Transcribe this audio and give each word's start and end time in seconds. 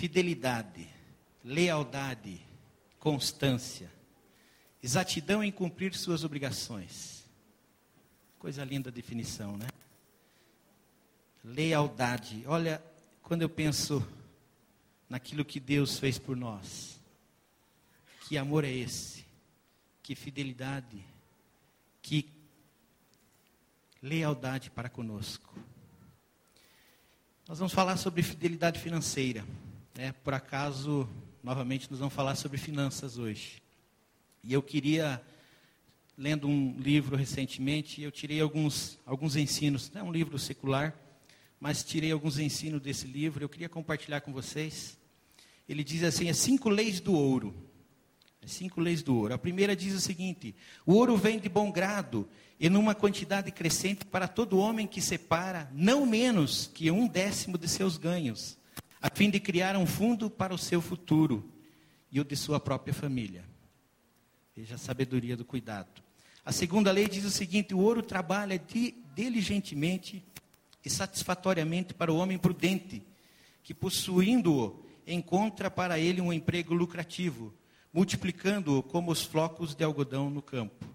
fidelidade, 0.00 0.88
lealdade, 1.44 2.40
constância, 2.98 3.92
exatidão 4.82 5.44
em 5.44 5.52
cumprir 5.52 5.94
suas 5.94 6.24
obrigações. 6.24 7.28
Coisa 8.38 8.64
linda 8.64 8.90
definição, 8.90 9.58
né? 9.58 9.68
Lealdade. 11.44 12.44
Olha, 12.46 12.82
quando 13.22 13.42
eu 13.42 13.48
penso 13.50 14.02
naquilo 15.06 15.44
que 15.44 15.60
Deus 15.60 15.98
fez 15.98 16.18
por 16.18 16.34
nós, 16.34 16.98
que 18.26 18.38
amor 18.38 18.64
é 18.64 18.72
esse? 18.72 19.22
Que 20.02 20.14
fidelidade? 20.14 21.04
Que 22.00 22.26
lealdade 24.02 24.70
para 24.70 24.88
conosco. 24.88 25.54
Nós 27.46 27.58
vamos 27.58 27.74
falar 27.74 27.98
sobre 27.98 28.22
fidelidade 28.22 28.80
financeira. 28.80 29.44
Né? 29.94 30.12
Por 30.24 30.34
acaso, 30.34 31.08
novamente, 31.42 31.90
nós 31.90 31.98
vamos 31.98 32.14
falar 32.14 32.34
sobre 32.36 32.58
finanças 32.58 33.18
hoje. 33.18 33.62
E 34.42 34.52
eu 34.52 34.62
queria, 34.62 35.22
lendo 36.16 36.48
um 36.48 36.78
livro 36.78 37.16
recentemente, 37.16 38.00
eu 38.00 38.10
tirei 38.10 38.40
alguns, 38.40 38.98
alguns 39.04 39.36
ensinos, 39.36 39.90
não 39.92 40.00
é 40.00 40.04
um 40.04 40.12
livro 40.12 40.38
secular, 40.38 40.94
mas 41.58 41.84
tirei 41.84 42.10
alguns 42.10 42.38
ensinos 42.38 42.80
desse 42.80 43.06
livro, 43.06 43.44
eu 43.44 43.48
queria 43.48 43.68
compartilhar 43.68 44.20
com 44.22 44.32
vocês. 44.32 44.98
Ele 45.68 45.84
diz 45.84 46.02
assim: 46.02 46.28
as 46.28 46.38
cinco 46.38 46.68
leis 46.68 47.00
do 47.00 47.12
ouro. 47.12 47.54
As 48.42 48.52
cinco 48.52 48.80
leis 48.80 49.02
do 49.02 49.14
ouro. 49.14 49.34
A 49.34 49.38
primeira 49.38 49.76
diz 49.76 49.94
o 49.94 50.00
seguinte: 50.00 50.54
o 50.86 50.94
ouro 50.94 51.16
vem 51.16 51.38
de 51.38 51.48
bom 51.48 51.70
grado 51.70 52.26
e 52.58 52.68
numa 52.68 52.94
quantidade 52.94 53.50
crescente 53.50 54.04
para 54.04 54.26
todo 54.26 54.58
homem 54.58 54.86
que 54.86 55.00
separa 55.00 55.70
não 55.74 56.06
menos 56.06 56.70
que 56.72 56.90
um 56.90 57.06
décimo 57.06 57.58
de 57.58 57.68
seus 57.68 57.98
ganhos, 57.98 58.56
a 59.00 59.08
fim 59.08 59.30
de 59.30 59.40
criar 59.40 59.76
um 59.76 59.86
fundo 59.86 60.28
para 60.28 60.54
o 60.54 60.58
seu 60.58 60.80
futuro 60.80 61.50
e 62.10 62.20
o 62.20 62.24
de 62.24 62.36
sua 62.36 62.60
própria 62.60 62.92
família. 62.92 63.44
Veja 64.54 64.74
a 64.74 64.78
sabedoria 64.78 65.36
do 65.36 65.44
cuidado. 65.44 66.02
A 66.44 66.52
segunda 66.52 66.90
lei 66.90 67.08
diz 67.08 67.24
o 67.24 67.30
seguinte: 67.30 67.74
o 67.74 67.78
ouro 67.78 68.02
trabalha 68.02 68.60
diligentemente 69.14 70.24
e 70.84 70.90
satisfatoriamente 70.90 71.94
para 71.94 72.12
o 72.12 72.16
homem 72.16 72.38
prudente, 72.38 73.02
que 73.62 73.74
possuindo-o, 73.74 74.84
encontra 75.06 75.70
para 75.70 75.98
ele 75.98 76.20
um 76.20 76.32
emprego 76.32 76.74
lucrativo 76.74 77.54
multiplicando-o 77.92 78.82
como 78.82 79.10
os 79.10 79.22
flocos 79.22 79.74
de 79.74 79.84
algodão 79.84 80.30
no 80.30 80.40
campo. 80.40 80.86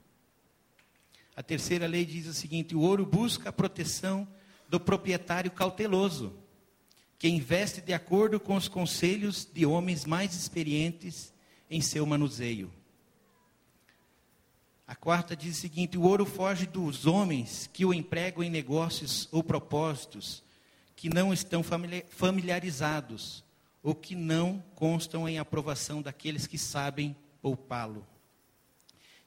A 1.35 1.43
terceira 1.43 1.87
lei 1.87 2.05
diz 2.05 2.27
o 2.27 2.33
seguinte: 2.33 2.75
o 2.75 2.81
ouro 2.81 3.05
busca 3.05 3.49
a 3.49 3.53
proteção 3.53 4.27
do 4.69 4.79
proprietário 4.79 5.51
cauteloso, 5.51 6.33
que 7.17 7.27
investe 7.27 7.81
de 7.81 7.93
acordo 7.93 8.39
com 8.39 8.55
os 8.55 8.67
conselhos 8.67 9.47
de 9.51 9.65
homens 9.65 10.05
mais 10.05 10.33
experientes 10.35 11.33
em 11.69 11.81
seu 11.81 12.05
manuseio. 12.05 12.71
A 14.87 14.95
quarta 14.95 15.35
diz 15.35 15.57
o 15.57 15.61
seguinte: 15.61 15.97
o 15.97 16.03
ouro 16.03 16.25
foge 16.25 16.65
dos 16.65 17.05
homens 17.05 17.69
que 17.71 17.85
o 17.85 17.93
empregam 17.93 18.43
em 18.43 18.49
negócios 18.49 19.27
ou 19.31 19.43
propósitos 19.43 20.43
que 20.95 21.09
não 21.09 21.33
estão 21.33 21.61
familiarizados 22.09 23.43
ou 23.81 23.93
que 23.93 24.15
não 24.15 24.63
constam 24.75 25.27
em 25.27 25.37
aprovação 25.37 26.01
daqueles 26.01 26.47
que 26.47 26.57
sabem 26.57 27.15
poupá-lo. 27.41 28.05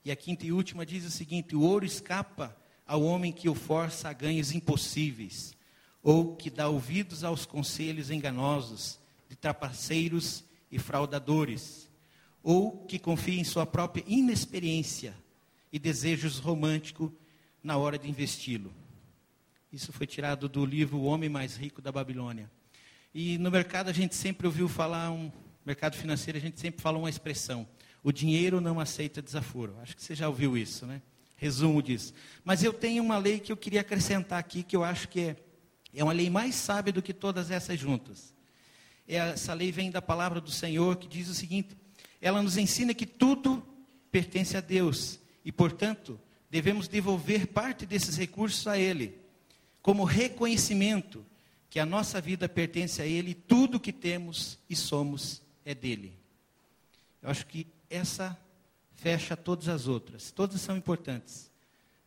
E 0.05 0.11
a 0.11 0.17
quinta 0.17 0.47
e 0.47 0.53
última 0.53 0.87
diz 0.87 1.05
o 1.05 1.11
seguinte: 1.11 1.57
o 1.57 1.63
ouro 1.63 1.85
escapa 1.85 2.57
ao 2.87 3.03
homem 3.03 3.33
que 3.33 3.49
o 3.49 3.55
força 3.55 4.09
a 4.09 4.13
ganhos 4.13 4.53
impossíveis, 4.53 5.57
ou 6.03 6.37
que 6.37 6.51
dá 6.51 6.69
ouvidos 6.69 7.25
aos 7.25 7.45
conselhos 7.45 8.11
enganosos 8.11 8.99
de 9.29 9.37
trapaceiros 9.37 10.45
e 10.71 10.79
fraudadores, 10.79 11.89
ou 12.43 12.85
que 12.87 12.99
confia 12.99 13.41
em 13.41 13.45
sua 13.45 13.67
própria 13.67 14.05
inexperiência 14.07 15.15
e 15.73 15.79
desejos 15.79 16.39
românticos 16.39 17.11
na 17.63 17.77
hora 17.77 17.99
de 17.99 18.09
investi-lo. 18.09 18.73
Isso 19.73 19.93
foi 19.93 20.07
tirado 20.07 20.49
do 20.49 20.65
livro 20.65 20.97
O 20.97 21.05
Homem 21.05 21.29
Mais 21.29 21.57
Rico 21.57 21.83
da 21.83 21.93
Babilônia. 21.93 22.51
E 23.15 23.37
no 23.39 23.51
mercado 23.51 23.91
a 23.91 23.93
gente 23.93 24.15
sempre 24.15 24.47
ouviu 24.47 24.69
falar, 24.69 25.11
um 25.11 25.31
mercado 25.65 25.97
financeiro, 25.97 26.39
a 26.39 26.41
gente 26.41 26.59
sempre 26.59 26.81
fala 26.81 26.99
uma 26.99 27.11
expressão: 27.11 27.69
o 28.03 28.11
dinheiro 28.11 28.61
não 28.61 28.81
aceita 28.81 29.21
desaforo. 29.21 29.77
Acho 29.83 29.97
que 29.97 30.03
você 30.03 30.15
já 30.15 30.29
ouviu 30.29 30.57
isso, 30.57 30.87
né? 30.87 31.03
Resumo 31.37 31.83
disso. 31.83 32.15
Mas 32.45 32.65
eu 32.65 32.73
tenho 32.73 33.03
uma 33.03 33.19
lei 33.19 33.39
que 33.39 33.53
eu 33.53 33.57
queria 33.57 33.83
acrescentar 33.83 34.39
aqui, 34.39 34.63
que 34.63 34.75
eu 34.75 34.83
acho 34.83 35.09
que 35.09 35.21
é, 35.21 35.37
é 35.99 36.05
uma 36.05 36.13
lei 36.13 36.31
mais 36.31 36.55
sábia 36.55 36.93
do 36.93 37.03
que 37.03 37.13
todas 37.13 37.51
essas 37.51 37.79
juntas. 37.79 38.33
É, 39.07 39.17
essa 39.17 39.53
lei 39.53 39.73
vem 39.73 39.91
da 39.91 40.01
palavra 40.01 40.41
do 40.41 40.51
Senhor, 40.51 40.97
que 40.97 41.09
diz 41.09 41.29
o 41.29 41.35
seguinte: 41.35 41.77
ela 42.21 42.41
nos 42.41 42.57
ensina 42.57 42.95
que 42.95 43.05
tudo 43.05 43.67
pertence 44.09 44.57
a 44.57 44.61
Deus 44.61 45.19
e, 45.45 45.51
portanto, 45.51 46.21
devemos 46.49 46.87
devolver 46.87 47.49
parte 47.49 47.85
desses 47.85 48.17
recursos 48.17 48.67
a 48.69 48.79
Ele, 48.79 49.19
como 49.83 50.05
reconhecimento 50.05 51.27
que 51.69 51.81
a 51.81 51.87
nossa 51.87 52.21
vida 52.21 52.49
pertence 52.49 53.03
a 53.03 53.07
Ele, 53.07 53.35
tudo 53.35 53.81
que 53.81 53.93
temos 53.93 54.57
e 54.71 54.77
somos 54.77 55.43
é 55.65 55.75
dele. 55.75 56.17
Eu 57.21 57.29
acho 57.29 57.45
que 57.45 57.67
essa 57.91 58.39
fecha 58.95 59.37
todas 59.37 59.69
as 59.69 59.89
outras. 59.89 60.31
Todas 60.31 60.61
são 60.61 60.77
importantes. 60.77 61.51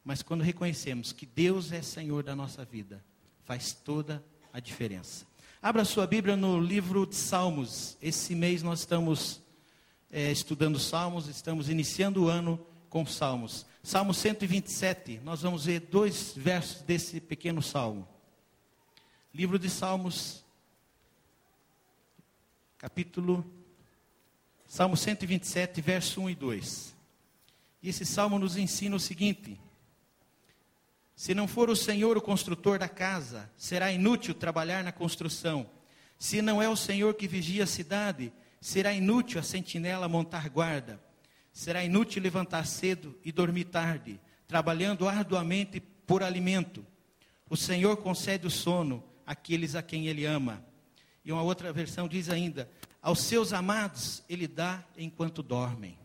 Mas 0.02 0.22
quando 0.22 0.42
reconhecemos 0.46 1.12
que 1.12 1.26
Deus 1.26 1.74
é 1.74 1.82
Senhor 1.82 2.24
da 2.24 2.36
nossa 2.36 2.64
vida, 2.64 3.04
faz 3.52 3.74
toda 3.74 4.24
a 4.54 4.62
diferença. 4.62 5.26
Abra 5.62 5.84
sua 5.84 6.08
Bíblia 6.08 6.38
no 6.38 6.58
livro 6.58 7.06
de 7.06 7.18
Salmos. 7.18 7.98
Esse 8.02 8.34
mês 8.34 8.64
nós 8.64 8.80
estamos 8.80 9.42
é, 10.10 10.32
estudando 10.32 10.80
Salmos, 10.80 11.28
estamos 11.28 11.68
iniciando 11.68 12.24
o 12.24 12.28
ano 12.30 12.66
com 12.90 13.06
Salmos. 13.06 13.66
Salmo 13.84 14.14
127, 14.14 15.20
nós 15.26 15.42
vamos 15.42 15.66
ver 15.66 15.82
dois 15.82 16.34
versos 16.34 16.82
desse 16.84 17.20
pequeno 17.20 17.62
salmo. 17.62 18.08
Livro 19.34 19.60
de 19.60 19.70
Salmos, 19.70 20.46
capítulo, 22.78 23.46
Salmo 24.66 24.96
127, 24.96 25.82
verso 25.82 26.22
1 26.22 26.30
e 26.30 26.36
2. 26.36 26.96
E 27.84 27.90
esse 27.90 28.06
salmo 28.06 28.40
nos 28.40 28.56
ensina 28.56 28.96
o 28.96 29.00
seguinte: 29.00 29.60
Se 31.22 31.36
não 31.36 31.48
for 31.48 31.70
o 31.70 31.76
Senhor 31.76 32.18
o 32.18 32.22
construtor 32.22 32.80
da 32.80 32.90
casa, 32.90 33.48
será 33.56 33.92
inútil 33.92 34.34
trabalhar 34.34 34.84
na 34.84 34.92
construção. 34.92 35.70
Se 36.18 36.42
não 36.42 36.60
é 36.60 36.68
o 36.68 36.76
Senhor 36.76 37.14
que 37.14 37.28
vigia 37.28 37.64
a 37.64 37.68
cidade, 37.68 38.34
será 38.60 38.92
inútil 38.92 39.40
a 39.40 39.44
sentinela 39.44 40.10
montar 40.10 40.50
guarda. 40.50 41.00
Será 41.54 41.84
inútil 41.84 42.24
levantar 42.24 42.66
cedo 42.66 43.16
e 43.24 43.32
dormir 43.32 43.66
tarde, 43.66 44.20
trabalhando 44.48 45.08
arduamente 45.08 45.80
por 45.80 46.24
alimento. 46.24 46.84
O 47.48 47.56
Senhor 47.56 47.98
concede 47.98 48.48
o 48.48 48.50
sono 48.50 49.04
aqueles 49.24 49.76
a 49.76 49.84
quem 49.84 50.08
ele 50.08 50.26
ama. 50.26 50.66
E 51.24 51.32
uma 51.32 51.44
outra 51.44 51.72
versão 51.72 52.08
diz 52.08 52.30
ainda: 52.30 52.68
aos 53.00 53.22
seus 53.22 53.54
amados 53.54 54.24
ele 54.28 54.48
dá 54.48 54.84
enquanto 54.98 55.44
dormem. 55.44 56.00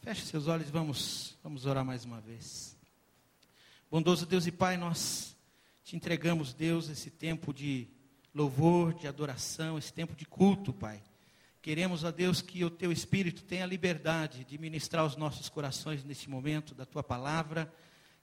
Feche 0.00 0.24
seus 0.24 0.46
olhos, 0.46 0.70
vamos, 0.70 1.36
vamos 1.44 1.66
orar 1.66 1.84
mais 1.84 2.06
uma 2.06 2.22
vez. 2.22 2.71
Bondoso 3.92 4.24
Deus 4.24 4.46
e 4.46 4.50
Pai, 4.50 4.78
nós 4.78 5.36
te 5.84 5.94
entregamos, 5.96 6.54
Deus, 6.54 6.88
esse 6.88 7.10
tempo 7.10 7.52
de 7.52 7.86
louvor, 8.34 8.94
de 8.94 9.06
adoração, 9.06 9.76
esse 9.76 9.92
tempo 9.92 10.16
de 10.16 10.24
culto, 10.24 10.72
Pai. 10.72 11.02
Queremos, 11.60 12.02
a 12.02 12.10
Deus, 12.10 12.40
que 12.40 12.64
o 12.64 12.70
teu 12.70 12.90
Espírito 12.90 13.44
tenha 13.44 13.66
liberdade 13.66 14.46
de 14.46 14.56
ministrar 14.56 15.04
os 15.04 15.14
nossos 15.14 15.50
corações 15.50 16.02
neste 16.04 16.30
momento 16.30 16.74
da 16.74 16.86
tua 16.86 17.02
palavra. 17.02 17.70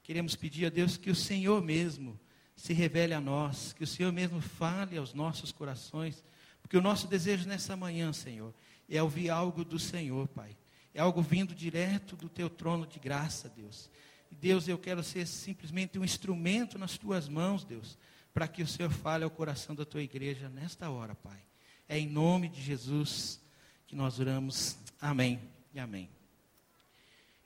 Queremos 0.02 0.36
pedir 0.36 0.66
a 0.66 0.70
Deus 0.72 0.98
que 0.98 1.12
o 1.12 1.16
Senhor 1.16 1.62
mesmo 1.62 2.20
se 2.56 2.74
revele 2.74 3.14
a 3.14 3.22
nós, 3.22 3.72
que 3.72 3.84
o 3.84 3.88
Senhor 3.88 4.12
mesmo 4.12 4.42
fale 4.42 4.98
aos 4.98 5.14
nossos 5.14 5.52
corações, 5.52 6.24
porque 6.64 6.78
o 6.78 6.82
nosso 6.82 7.08
desejo 7.08 7.48
nessa 7.48 7.76
manhã, 7.76 8.12
Senhor, 8.12 8.56
é 8.90 9.04
ouvir 9.04 9.30
algo 9.30 9.64
do 9.64 9.78
Senhor, 9.78 10.28
Pai. 10.30 10.58
É 10.96 11.00
algo 11.00 11.22
vindo 11.22 11.54
direto 11.54 12.16
do 12.16 12.28
teu 12.28 12.50
trono 12.50 12.88
de 12.88 12.98
graça, 12.98 13.48
Deus. 13.48 13.88
Deus, 14.32 14.68
eu 14.68 14.78
quero 14.78 15.04
ser 15.04 15.28
simplesmente 15.28 15.98
um 16.00 16.06
instrumento 16.06 16.78
nas 16.78 16.98
tuas 16.98 17.28
mãos, 17.28 17.64
Deus, 17.64 17.98
para 18.34 18.48
que 18.48 18.62
o 18.62 18.68
Senhor 18.68 18.92
fale 18.92 19.24
ao 19.24 19.30
coração 19.30 19.76
da 19.76 19.86
tua 19.86 20.02
igreja 20.02 20.50
nesta 20.50 20.90
hora, 20.90 21.16
Pai. 21.16 21.40
É 21.88 21.98
em 21.98 22.08
nome 22.08 22.48
de 22.48 22.62
Jesus 22.62 23.42
que 23.88 23.96
nós 23.96 24.20
oramos. 24.20 24.78
Amém 25.02 25.40
e 25.74 25.80
amém. 25.80 26.10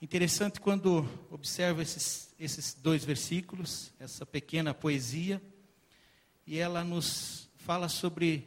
Interessante 0.02 0.60
quando 0.60 1.08
observo 1.32 1.82
esses, 1.82 2.34
esses 2.38 2.74
dois 2.74 3.06
versículos, 3.06 3.94
essa 4.00 4.26
pequena 4.26 4.74
poesia, 4.74 5.42
e 6.46 6.58
ela 6.58 6.84
nos 6.84 7.50
fala 7.56 7.88
sobre 7.88 8.46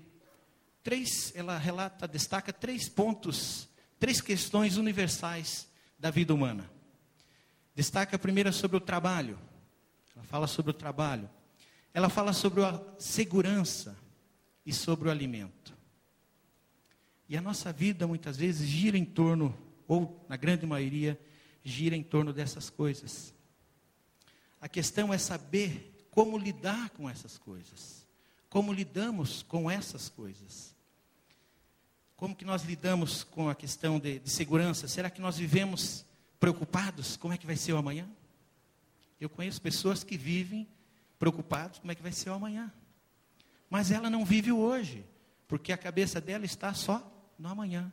três, 0.82 1.32
ela 1.35 1.56
relata, 1.56 2.06
destaca 2.06 2.53
três 2.53 2.89
pontos, 2.91 3.69
três 3.99 4.21
questões 4.21 4.77
universais 4.77 5.67
da 5.99 6.11
vida 6.11 6.35
humana. 6.35 6.71
Destaca 7.76 8.17
a 8.17 8.19
primeira 8.19 8.52
sobre 8.52 8.78
o 8.78 8.81
trabalho. 8.81 9.38
Ela 10.14 10.25
fala 10.25 10.46
sobre 10.46 10.70
o 10.70 10.75
trabalho. 10.75 11.28
Ela 11.93 12.08
fala 12.08 12.32
sobre 12.32 12.64
a 12.64 12.82
segurança 12.99 13.94
e 14.64 14.73
sobre 14.73 15.08
o 15.08 15.11
alimento. 15.11 15.76
E 17.28 17.37
a 17.37 17.40
nossa 17.43 17.75
vida 17.75 18.06
muitas 18.06 18.38
vezes 18.38 18.67
gira 18.67 18.96
em 18.96 19.05
torno, 19.05 19.55
ou 19.87 20.25
na 20.26 20.37
grande 20.37 20.64
maioria, 20.64 21.20
gira 21.62 21.94
em 21.94 22.02
torno 22.02 22.32
dessas 22.32 22.70
coisas. 22.70 23.34
A 24.58 24.69
questão 24.69 25.12
é 25.12 25.19
saber 25.19 26.08
como 26.11 26.38
lidar 26.38 26.88
com 26.90 27.11
essas 27.11 27.37
coisas. 27.37 28.06
Como 28.49 28.72
lidamos 28.72 29.43
com 29.43 29.70
essas 29.70 30.08
coisas. 30.08 30.75
Como 32.17 32.34
que 32.34 32.44
nós 32.44 32.62
lidamos 32.62 33.22
com 33.22 33.50
a 33.50 33.55
questão 33.55 33.99
de, 33.99 34.19
de 34.19 34.31
segurança? 34.31 34.88
Será 34.88 35.11
que 35.11 35.20
nós 35.20 35.37
vivemos 35.37 36.06
preocupados? 36.38 37.17
Como 37.17 37.33
é 37.35 37.38
que 37.38 37.47
vai 37.47 37.56
ser 37.56 37.73
o 37.73 37.77
amanhã? 37.77 38.09
Eu 39.21 39.29
conheço 39.29 39.61
pessoas 39.61 40.05
que 40.05 40.17
vivem 40.17 40.69
preocupados 41.19 41.79
como 41.79 41.93
é 41.93 41.94
que 41.94 42.03
vai 42.03 42.12
ser 42.12 42.31
o 42.31 42.35
amanhã. 42.35 42.73
Mas 43.69 43.91
ela 43.91 44.09
não 44.09 44.25
vive 44.25 44.53
o 44.53 44.59
hoje, 44.59 45.05
porque 45.49 45.73
a 45.73 45.79
cabeça 45.79 46.21
dela 46.21 46.44
está 46.44 46.73
só 46.75 47.03
no 47.38 47.49
amanhã, 47.49 47.93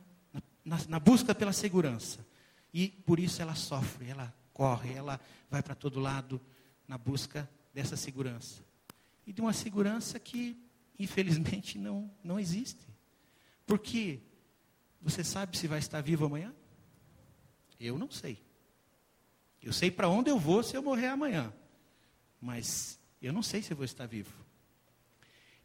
na, 0.64 0.78
na, 0.88 1.00
busca 1.00 1.34
pela 1.34 1.52
segurança. 1.52 2.24
E 2.72 2.88
por 2.88 3.18
isso 3.18 3.40
ela 3.42 3.54
sofre, 3.54 4.08
ela 4.08 4.34
corre, 4.52 4.92
ela 4.92 5.20
vai 5.50 5.62
para 5.62 5.74
todo 5.74 6.00
lado 6.00 6.40
na 6.86 6.96
busca 6.96 7.48
dessa 7.72 7.96
segurança. 7.96 8.62
E 9.26 9.32
de 9.32 9.40
uma 9.40 9.52
segurança 9.52 10.18
que, 10.18 10.56
infelizmente, 10.98 11.78
não, 11.78 12.10
não 12.22 12.38
existe. 12.38 12.86
Porque 13.66 14.20
você 15.00 15.24
sabe 15.24 15.56
se 15.56 15.66
vai 15.66 15.78
estar 15.78 16.00
vivo 16.00 16.26
amanhã? 16.26 16.54
Eu 17.78 17.98
não 17.98 18.10
sei. 18.10 18.42
Eu 19.62 19.72
sei 19.72 19.90
para 19.90 20.08
onde 20.08 20.30
eu 20.30 20.38
vou 20.38 20.62
se 20.62 20.76
eu 20.76 20.82
morrer 20.82 21.08
amanhã. 21.08 21.52
Mas 22.40 22.98
eu 23.20 23.32
não 23.32 23.42
sei 23.42 23.62
se 23.62 23.70
eu 23.70 23.76
vou 23.76 23.84
estar 23.84 24.06
vivo. 24.06 24.32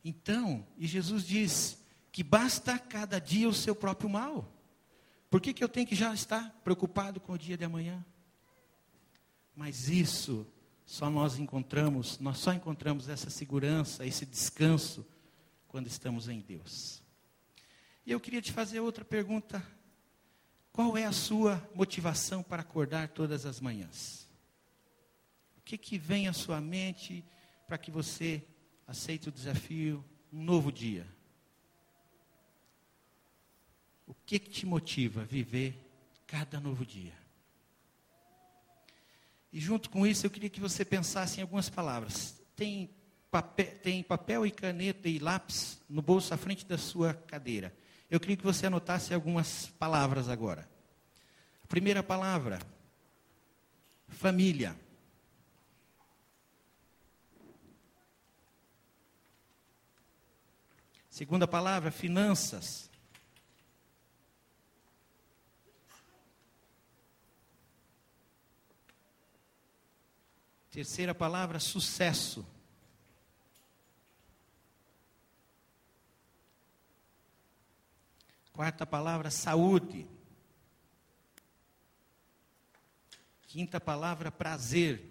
Então, 0.03 0.65
e 0.77 0.87
Jesus 0.87 1.25
diz 1.25 1.77
que 2.11 2.23
basta 2.23 2.79
cada 2.79 3.19
dia 3.19 3.49
o 3.49 3.53
seu 3.53 3.75
próprio 3.75 4.09
mal. 4.09 4.49
Por 5.29 5.41
que, 5.41 5.53
que 5.53 5.63
eu 5.63 5.69
tenho 5.69 5.85
que 5.85 5.95
já 5.95 6.13
estar 6.13 6.49
preocupado 6.63 7.19
com 7.19 7.33
o 7.33 7.37
dia 7.37 7.57
de 7.57 7.65
amanhã? 7.65 8.03
Mas 9.55 9.89
isso 9.89 10.47
só 10.85 11.09
nós 11.09 11.37
encontramos, 11.37 12.17
nós 12.17 12.39
só 12.39 12.51
encontramos 12.53 13.09
essa 13.09 13.29
segurança, 13.29 14.05
esse 14.05 14.25
descanso 14.25 15.05
quando 15.67 15.85
estamos 15.85 16.27
em 16.27 16.39
Deus. 16.39 17.03
E 18.05 18.11
eu 18.11 18.19
queria 18.19 18.41
te 18.41 18.51
fazer 18.51 18.79
outra 18.79 19.05
pergunta. 19.05 19.63
Qual 20.71 20.97
é 20.97 21.05
a 21.05 21.11
sua 21.11 21.67
motivação 21.73 22.41
para 22.43 22.61
acordar 22.61 23.09
todas 23.09 23.45
as 23.45 23.59
manhãs? 23.59 24.27
O 25.57 25.61
que, 25.61 25.77
que 25.77 25.97
vem 25.97 26.27
à 26.27 26.33
sua 26.33 26.61
mente 26.61 27.23
para 27.67 27.77
que 27.77 27.91
você 27.91 28.43
aceite 28.87 29.29
o 29.29 29.31
desafio, 29.31 30.03
um 30.31 30.43
novo 30.43 30.71
dia? 30.71 31.05
O 34.07 34.13
que, 34.25 34.39
que 34.39 34.49
te 34.49 34.65
motiva 34.65 35.21
a 35.21 35.25
viver 35.25 35.77
cada 36.25 36.59
novo 36.59 36.85
dia? 36.85 37.13
E 39.51 39.59
junto 39.59 39.89
com 39.89 40.05
isso, 40.05 40.25
eu 40.25 40.31
queria 40.31 40.49
que 40.49 40.59
você 40.59 40.85
pensasse 40.85 41.39
em 41.39 41.41
algumas 41.41 41.69
palavras. 41.69 42.39
Tem 42.55 42.89
papel, 43.31 43.79
tem 43.79 44.03
papel 44.03 44.45
e 44.45 44.51
caneta 44.51 45.07
e 45.07 45.19
lápis 45.19 45.79
no 45.89 46.01
bolso 46.01 46.33
à 46.33 46.37
frente 46.37 46.65
da 46.65 46.77
sua 46.77 47.13
cadeira. 47.13 47.75
Eu 48.09 48.19
queria 48.19 48.37
que 48.37 48.43
você 48.43 48.65
anotasse 48.65 49.13
algumas 49.13 49.67
palavras 49.77 50.27
agora. 50.27 50.67
A 51.63 51.67
primeira 51.67 52.01
palavra, 52.01 52.59
família. 54.07 54.75
Segunda 61.07 61.47
palavra, 61.47 61.91
finanças. 61.91 62.89
Terceira 70.71 71.13
palavra, 71.13 71.59
sucesso. 71.59 72.45
Quarta 78.59 78.85
palavra, 78.85 79.31
saúde. 79.31 80.05
Quinta 83.43 83.79
palavra, 83.79 84.29
prazer. 84.29 85.01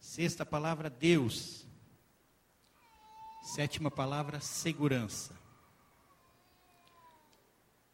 Sexta 0.00 0.44
palavra, 0.44 0.90
Deus. 0.90 1.64
Sétima 3.54 3.88
palavra, 3.88 4.40
segurança. 4.40 5.38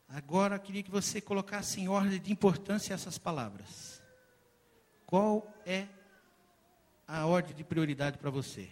Agora 0.09 0.57
eu 0.57 0.61
queria 0.61 0.83
que 0.83 0.91
você 0.91 1.21
colocasse 1.21 1.83
em 1.83 1.89
ordem 1.89 2.19
de 2.19 2.33
importância 2.33 2.95
essas 2.95 3.19
palavras. 3.19 4.03
Qual 5.05 5.53
é 5.67 5.87
a 7.07 7.27
ordem 7.27 7.55
de 7.55 7.63
prioridade 7.63 8.17
para 8.17 8.31
você? 8.31 8.71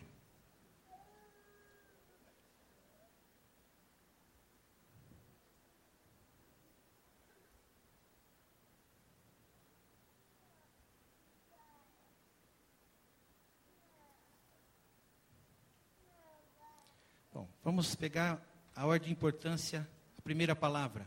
Bom, 17.33 17.49
vamos 17.63 17.95
pegar 17.95 18.45
a 18.75 18.87
ordem 18.87 19.09
de 19.09 19.13
importância, 19.13 19.89
a 20.19 20.23
primeira 20.23 20.55
palavra. 20.57 21.07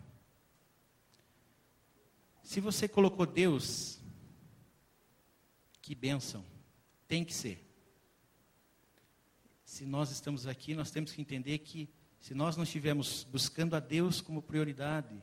Se 2.43 2.59
você 2.59 2.87
colocou 2.87 3.25
Deus, 3.25 3.99
que 5.81 5.95
bênção, 5.95 6.43
tem 7.07 7.23
que 7.23 7.33
ser. 7.33 7.63
Se 9.65 9.85
nós 9.85 10.11
estamos 10.11 10.45
aqui, 10.45 10.75
nós 10.75 10.91
temos 10.91 11.11
que 11.11 11.21
entender 11.21 11.57
que 11.59 11.89
se 12.19 12.33
nós 12.33 12.55
não 12.55 12.63
estivermos 12.63 13.23
buscando 13.23 13.75
a 13.75 13.79
Deus 13.79 14.21
como 14.21 14.41
prioridade, 14.41 15.21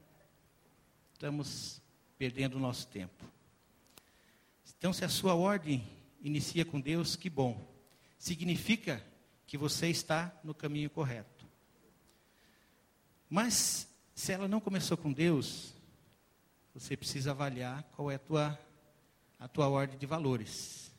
estamos 1.12 1.80
perdendo 2.18 2.56
o 2.56 2.60
nosso 2.60 2.86
tempo. 2.88 3.24
Então, 4.76 4.92
se 4.92 5.04
a 5.04 5.08
sua 5.08 5.34
ordem 5.34 5.86
inicia 6.22 6.64
com 6.64 6.80
Deus, 6.80 7.16
que 7.16 7.30
bom. 7.30 7.70
Significa 8.18 9.04
que 9.50 9.58
você 9.58 9.88
está 9.88 10.32
no 10.44 10.54
caminho 10.54 10.88
correto. 10.88 11.44
Mas 13.28 13.88
se 14.14 14.30
ela 14.30 14.46
não 14.46 14.60
começou 14.60 14.96
com 14.96 15.12
Deus, 15.12 15.74
você 16.72 16.96
precisa 16.96 17.32
avaliar 17.32 17.82
qual 17.96 18.12
é 18.12 18.14
a 18.14 18.18
tua, 18.20 18.60
a 19.40 19.48
tua 19.48 19.68
ordem 19.68 19.98
de 19.98 20.06
valores. 20.06 20.92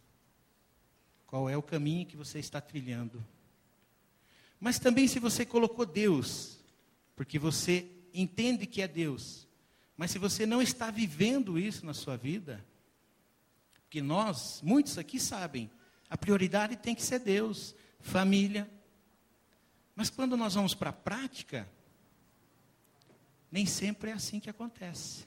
Qual 1.26 1.50
é 1.50 1.56
o 1.56 1.64
caminho 1.64 2.06
que 2.06 2.18
você 2.18 2.40
está 2.40 2.60
trilhando. 2.60 3.26
Mas 4.60 4.78
também 4.78 5.08
se 5.08 5.18
você 5.18 5.46
colocou 5.46 5.86
Deus, 5.86 6.60
porque 7.16 7.40
você 7.40 7.90
entende 8.14 8.68
que 8.68 8.82
é 8.82 8.88
Deus, 8.88 9.48
mas 9.96 10.12
se 10.12 10.20
você 10.20 10.46
não 10.46 10.62
está 10.62 10.92
vivendo 10.92 11.58
isso 11.58 11.86
na 11.86 11.94
sua 11.94 12.18
vida, 12.18 12.62
porque 13.84 14.02
nós, 14.02 14.62
muitos 14.62 14.98
aqui 14.98 15.22
sabem, 15.22 15.72
a 16.10 16.18
prioridade 16.18 16.76
tem 16.76 16.94
que 16.94 17.02
ser 17.02 17.20
Deus 17.20 17.74
família. 18.02 18.70
Mas 19.96 20.10
quando 20.10 20.36
nós 20.36 20.56
vamos 20.56 20.74
para 20.74 20.90
a 20.90 20.94
prática, 20.94 21.68
nem 23.52 23.66
sempre 23.66 24.10
é 24.12 24.14
assim 24.14 24.40
que 24.40 24.50
acontece. 24.50 25.26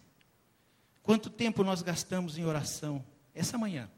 Quanto 1.03 1.29
tempo 1.29 1.63
nós 1.63 1.83
gastamos 1.83 2.39
em 2.39 2.45
oração 2.45 3.05
essa 3.35 3.59
manhã? 3.59 3.91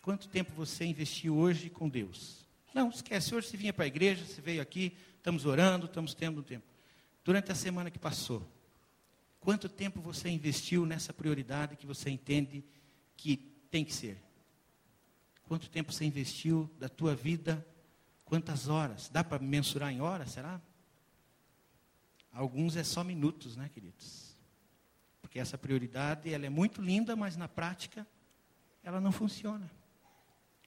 Quanto 0.00 0.28
tempo 0.28 0.52
você 0.54 0.86
investiu 0.86 1.36
hoje 1.36 1.68
com 1.68 1.88
Deus? 1.88 2.46
Não, 2.72 2.88
esquece, 2.88 3.34
hoje 3.34 3.48
você 3.48 3.56
vinha 3.56 3.72
para 3.72 3.84
a 3.84 3.88
igreja, 3.88 4.24
você 4.24 4.40
veio 4.40 4.62
aqui, 4.62 4.96
estamos 5.16 5.44
orando, 5.44 5.86
estamos 5.86 6.14
tendo 6.14 6.40
um 6.40 6.42
tempo. 6.42 6.64
Durante 7.22 7.52
a 7.52 7.54
semana 7.54 7.90
que 7.90 7.98
passou, 7.98 8.42
quanto 9.38 9.68
tempo 9.68 10.00
você 10.00 10.30
investiu 10.30 10.86
nessa 10.86 11.12
prioridade 11.12 11.76
que 11.76 11.86
você 11.86 12.08
entende 12.08 12.64
que 13.16 13.36
tem 13.70 13.84
que 13.84 13.92
ser? 13.92 14.27
Quanto 15.48 15.70
tempo 15.70 15.90
você 15.90 16.04
investiu 16.04 16.70
da 16.78 16.90
tua 16.90 17.14
vida? 17.14 17.66
Quantas 18.22 18.68
horas? 18.68 19.08
Dá 19.08 19.24
para 19.24 19.42
mensurar 19.42 19.90
em 19.90 19.98
horas, 19.98 20.32
será? 20.32 20.60
Alguns 22.30 22.76
é 22.76 22.84
só 22.84 23.02
minutos, 23.02 23.56
né, 23.56 23.70
queridos? 23.72 24.36
Porque 25.22 25.38
essa 25.38 25.56
prioridade, 25.56 26.30
ela 26.30 26.44
é 26.44 26.50
muito 26.50 26.82
linda, 26.82 27.16
mas 27.16 27.34
na 27.34 27.48
prática 27.48 28.06
ela 28.82 29.00
não 29.00 29.10
funciona. 29.10 29.70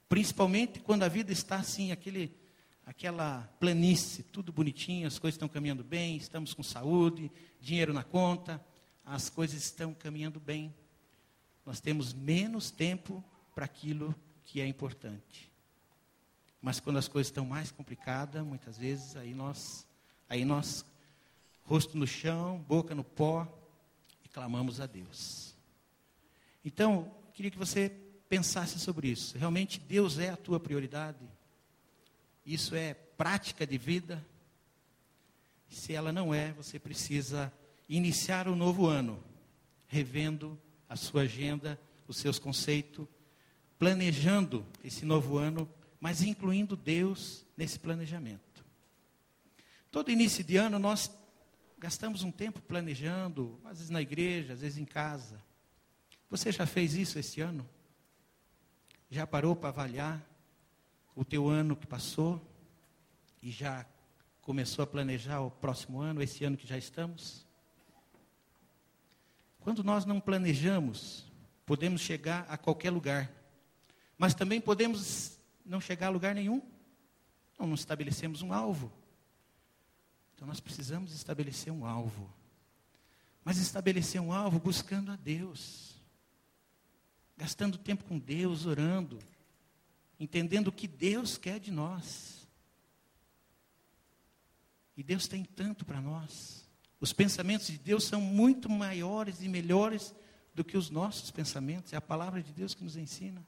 Principalmente 0.08 0.80
quando 0.80 1.04
a 1.04 1.08
vida 1.08 1.30
está 1.30 1.56
assim, 1.56 1.92
aquele 1.92 2.36
aquela 2.84 3.48
planície, 3.60 4.24
tudo 4.24 4.52
bonitinho, 4.52 5.06
as 5.06 5.16
coisas 5.16 5.36
estão 5.36 5.48
caminhando 5.48 5.84
bem, 5.84 6.16
estamos 6.16 6.52
com 6.52 6.64
saúde, 6.64 7.30
dinheiro 7.60 7.92
na 7.92 8.02
conta, 8.02 8.60
as 9.04 9.30
coisas 9.30 9.62
estão 9.62 9.94
caminhando 9.94 10.40
bem. 10.40 10.74
Nós 11.64 11.80
temos 11.80 12.12
menos 12.12 12.72
tempo 12.72 13.24
para 13.54 13.64
aquilo 13.64 14.12
que 14.44 14.60
é 14.60 14.66
importante. 14.66 15.50
Mas 16.60 16.78
quando 16.78 16.98
as 16.98 17.08
coisas 17.08 17.28
estão 17.28 17.44
mais 17.44 17.70
complicadas, 17.70 18.44
muitas 18.44 18.78
vezes 18.78 19.16
aí 19.16 19.34
nós, 19.34 19.86
aí 20.28 20.44
nós, 20.44 20.84
rosto 21.64 21.98
no 21.98 22.06
chão, 22.06 22.58
boca 22.68 22.94
no 22.94 23.02
pó, 23.02 23.46
e 24.24 24.28
clamamos 24.28 24.80
a 24.80 24.86
Deus. 24.86 25.54
Então, 26.64 27.12
queria 27.34 27.50
que 27.50 27.58
você 27.58 27.90
pensasse 28.28 28.78
sobre 28.78 29.08
isso. 29.08 29.36
Realmente 29.36 29.80
Deus 29.80 30.18
é 30.18 30.30
a 30.30 30.36
tua 30.36 30.60
prioridade? 30.60 31.18
Isso 32.46 32.74
é 32.74 32.94
prática 32.94 33.66
de 33.66 33.76
vida? 33.76 34.24
Se 35.68 35.92
ela 35.92 36.12
não 36.12 36.32
é, 36.32 36.52
você 36.52 36.78
precisa 36.78 37.52
iniciar 37.88 38.46
o 38.46 38.54
novo 38.54 38.86
ano 38.86 39.22
revendo 39.88 40.58
a 40.88 40.96
sua 40.96 41.22
agenda, 41.22 41.78
os 42.06 42.16
seus 42.16 42.38
conceitos, 42.38 43.06
planejando 43.82 44.64
esse 44.84 45.04
novo 45.04 45.38
ano, 45.38 45.68
mas 45.98 46.22
incluindo 46.22 46.76
Deus 46.76 47.44
nesse 47.56 47.80
planejamento. 47.80 48.64
Todo 49.90 50.08
início 50.08 50.44
de 50.44 50.56
ano 50.56 50.78
nós 50.78 51.10
gastamos 51.80 52.22
um 52.22 52.30
tempo 52.30 52.62
planejando, 52.62 53.58
às 53.64 53.78
vezes 53.78 53.90
na 53.90 54.00
igreja, 54.00 54.52
às 54.52 54.60
vezes 54.60 54.78
em 54.78 54.84
casa. 54.84 55.42
Você 56.30 56.52
já 56.52 56.64
fez 56.64 56.94
isso 56.94 57.18
esse 57.18 57.40
ano? 57.40 57.68
Já 59.10 59.26
parou 59.26 59.56
para 59.56 59.70
avaliar 59.70 60.24
o 61.16 61.24
teu 61.24 61.48
ano 61.48 61.74
que 61.74 61.84
passou 61.84 62.40
e 63.42 63.50
já 63.50 63.84
começou 64.42 64.84
a 64.84 64.86
planejar 64.86 65.40
o 65.40 65.50
próximo 65.50 66.00
ano, 66.00 66.22
esse 66.22 66.44
ano 66.44 66.56
que 66.56 66.68
já 66.68 66.78
estamos? 66.78 67.44
Quando 69.58 69.82
nós 69.82 70.04
não 70.04 70.20
planejamos, 70.20 71.26
podemos 71.66 72.00
chegar 72.00 72.46
a 72.48 72.56
qualquer 72.56 72.90
lugar, 72.90 73.41
mas 74.22 74.34
também 74.34 74.60
podemos 74.60 75.36
não 75.66 75.80
chegar 75.80 76.06
a 76.06 76.10
lugar 76.10 76.32
nenhum. 76.32 76.62
Não, 77.58 77.66
não 77.66 77.74
estabelecemos 77.74 78.40
um 78.40 78.52
alvo. 78.52 78.92
Então 80.32 80.46
nós 80.46 80.60
precisamos 80.60 81.12
estabelecer 81.12 81.72
um 81.72 81.84
alvo. 81.84 82.32
Mas 83.44 83.58
estabelecer 83.58 84.20
um 84.20 84.32
alvo 84.32 84.60
buscando 84.60 85.10
a 85.10 85.16
Deus. 85.16 85.96
Gastando 87.36 87.76
tempo 87.76 88.04
com 88.04 88.16
Deus, 88.16 88.64
orando, 88.64 89.18
entendendo 90.20 90.68
o 90.68 90.72
que 90.72 90.86
Deus 90.86 91.36
quer 91.36 91.58
de 91.58 91.72
nós. 91.72 92.46
E 94.96 95.02
Deus 95.02 95.26
tem 95.26 95.44
tanto 95.44 95.84
para 95.84 96.00
nós. 96.00 96.64
Os 97.00 97.12
pensamentos 97.12 97.66
de 97.66 97.76
Deus 97.76 98.04
são 98.04 98.20
muito 98.20 98.70
maiores 98.70 99.42
e 99.42 99.48
melhores 99.48 100.14
do 100.54 100.62
que 100.62 100.76
os 100.76 100.90
nossos 100.90 101.32
pensamentos. 101.32 101.92
É 101.92 101.96
a 101.96 102.00
palavra 102.00 102.40
de 102.40 102.52
Deus 102.52 102.72
que 102.72 102.84
nos 102.84 102.96
ensina. 102.96 103.44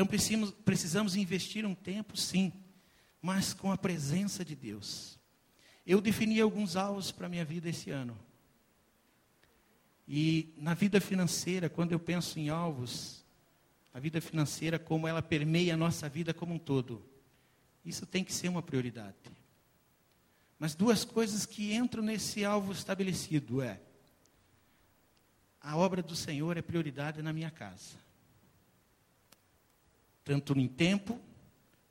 Então 0.00 0.06
precisamos, 0.06 0.50
precisamos 0.64 1.14
investir 1.14 1.66
um 1.66 1.74
tempo, 1.74 2.16
sim, 2.16 2.54
mas 3.20 3.52
com 3.52 3.70
a 3.70 3.76
presença 3.76 4.42
de 4.42 4.56
Deus. 4.56 5.18
Eu 5.86 6.00
defini 6.00 6.40
alguns 6.40 6.74
alvos 6.74 7.12
para 7.12 7.26
a 7.26 7.28
minha 7.28 7.44
vida 7.44 7.68
esse 7.68 7.90
ano. 7.90 8.18
E 10.08 10.54
na 10.56 10.72
vida 10.72 11.02
financeira, 11.02 11.68
quando 11.68 11.92
eu 11.92 12.00
penso 12.00 12.38
em 12.38 12.48
alvos, 12.48 13.22
a 13.92 14.00
vida 14.00 14.22
financeira, 14.22 14.78
como 14.78 15.06
ela 15.06 15.20
permeia 15.20 15.74
a 15.74 15.76
nossa 15.76 16.08
vida 16.08 16.32
como 16.32 16.54
um 16.54 16.58
todo, 16.58 17.04
isso 17.84 18.06
tem 18.06 18.24
que 18.24 18.32
ser 18.32 18.48
uma 18.48 18.62
prioridade. 18.62 19.18
Mas 20.58 20.74
duas 20.74 21.04
coisas 21.04 21.44
que 21.44 21.74
entram 21.74 22.02
nesse 22.02 22.42
alvo 22.42 22.72
estabelecido 22.72 23.60
é: 23.60 23.78
a 25.60 25.76
obra 25.76 26.02
do 26.02 26.16
Senhor 26.16 26.56
é 26.56 26.62
prioridade 26.62 27.20
na 27.20 27.34
minha 27.34 27.50
casa. 27.50 28.08
Tanto 30.24 30.58
em 30.58 30.68
tempo 30.68 31.20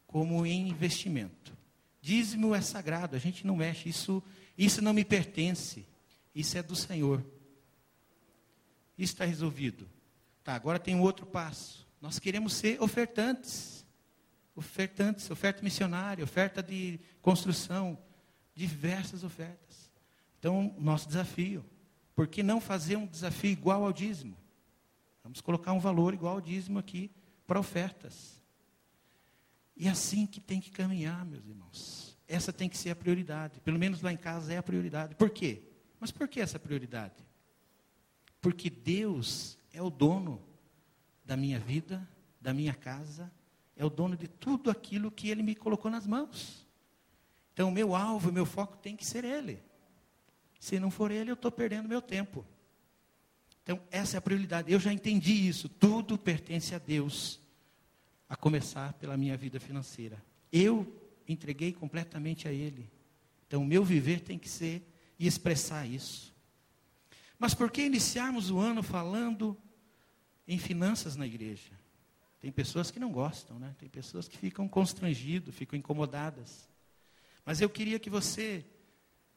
como 0.08 0.46
em 0.46 0.70
investimento. 0.70 1.58
Dízimo 2.02 2.56
é 2.56 2.62
sagrado, 2.62 3.16
a 3.16 3.20
gente 3.20 3.46
não 3.46 3.56
mexe, 3.56 3.90
isso, 3.90 4.24
isso 4.58 4.82
não 4.82 4.94
me 4.94 5.06
pertence, 5.06 5.86
isso 6.34 6.58
é 6.58 6.64
do 6.64 6.76
Senhor. 6.76 7.24
Isso 8.98 9.14
está 9.14 9.26
resolvido. 9.26 9.90
Tá, 10.44 10.56
agora 10.56 10.80
tem 10.80 10.96
um 10.96 11.02
outro 11.02 11.26
passo. 11.26 11.88
Nós 12.02 12.20
queremos 12.20 12.54
ser 12.54 12.82
ofertantes. 12.82 13.86
Ofertantes, 14.56 15.30
oferta 15.30 15.64
missionária, 15.64 16.24
oferta 16.24 16.62
de 16.62 17.00
construção, 17.22 17.98
diversas 18.56 19.24
ofertas. 19.24 19.90
Então, 20.38 20.76
nosso 20.78 21.08
desafio, 21.08 21.64
por 22.16 22.28
que 22.28 22.44
não 22.44 22.60
fazer 22.60 22.98
um 22.98 23.06
desafio 23.06 23.52
igual 23.52 23.86
ao 23.86 23.94
dízimo? 23.94 24.36
Vamos 25.24 25.40
colocar 25.40 25.72
um 25.72 25.80
valor 25.80 26.14
igual 26.14 26.36
ao 26.36 26.42
dízimo 26.42 26.80
aqui 26.80 27.12
para 27.50 27.60
ofertas. 27.60 28.40
E 29.76 29.88
é 29.88 29.90
assim 29.90 30.28
que 30.28 30.40
tem 30.40 30.62
que 30.62 30.70
caminhar, 30.70 31.26
meus 31.26 31.48
irmãos. 31.48 32.16
Essa 32.28 32.54
tem 32.54 32.70
que 32.70 32.78
ser 32.78 32.92
a 32.92 32.96
prioridade. 32.96 33.60
Pelo 33.62 33.80
menos 33.80 34.04
lá 34.04 34.14
em 34.14 34.18
casa 34.18 34.54
é 34.54 34.58
a 34.58 34.62
prioridade. 34.62 35.16
Por 35.16 35.32
quê? 35.32 35.64
Mas 36.00 36.12
por 36.12 36.28
que 36.28 36.40
essa 36.40 36.60
prioridade? 36.60 37.16
Porque 38.40 38.70
Deus 38.70 39.58
é 39.74 39.82
o 39.82 39.90
dono 39.90 40.40
da 41.26 41.36
minha 41.36 41.60
vida, 41.60 42.08
da 42.40 42.54
minha 42.54 42.76
casa, 42.76 43.32
é 43.76 43.84
o 43.84 43.90
dono 43.90 44.16
de 44.16 44.28
tudo 44.28 44.70
aquilo 44.70 45.10
que 45.10 45.30
Ele 45.30 45.42
me 45.42 45.56
colocou 45.56 45.90
nas 45.90 46.06
mãos. 46.06 46.68
Então, 47.52 47.70
o 47.70 47.72
meu 47.72 47.96
alvo, 47.96 48.30
o 48.30 48.34
meu 48.34 48.46
foco 48.46 48.78
tem 48.78 48.96
que 48.96 49.06
ser 49.06 49.26
Ele. 49.26 49.60
Se 50.60 50.80
não 50.80 50.92
for 50.92 51.10
Ele, 51.10 51.32
eu 51.32 51.34
estou 51.34 51.52
perdendo 51.52 51.90
meu 51.90 52.02
tempo. 52.02 52.46
Então, 53.70 53.80
essa 53.92 54.18
é 54.18 54.20
a 54.20 54.22
prioridade. 54.22 54.72
Eu 54.72 54.80
já 54.80 54.92
entendi 54.92 55.48
isso. 55.48 55.70
Tudo 55.70 56.18
pertence 56.18 56.74
a 56.74 56.80
Deus, 56.80 57.39
a 58.30 58.36
começar 58.36 58.94
pela 58.94 59.18
minha 59.18 59.36
vida 59.36 59.60
financeira. 59.60 60.24
Eu 60.52 60.88
entreguei 61.28 61.74
completamente 61.74 62.48
a 62.48 62.54
Ele. 62.54 62.90
Então, 63.48 63.64
o 63.64 63.66
meu 63.66 63.84
viver 63.84 64.22
tem 64.22 64.38
que 64.38 64.48
ser 64.48 64.88
e 65.18 65.26
expressar 65.26 65.88
isso. 65.88 66.34
Mas 67.40 67.56
por 67.56 67.72
que 67.72 67.82
iniciarmos 67.82 68.52
o 68.52 68.60
ano 68.60 68.84
falando 68.84 69.58
em 70.48 70.60
finanças 70.60 71.16
na 71.16 71.26
igreja? 71.26 71.72
Tem 72.40 72.52
pessoas 72.52 72.92
que 72.92 73.00
não 73.00 73.12
gostam, 73.12 73.58
né? 73.58 73.76
Tem 73.80 73.90
pessoas 73.90 74.28
que 74.28 74.38
ficam 74.38 74.68
constrangidas, 74.68 75.56
ficam 75.56 75.78
incomodadas. 75.78 76.70
Mas 77.46 77.60
eu 77.60 77.70
queria 77.70 78.00
que 78.00 78.10
você 78.10 78.64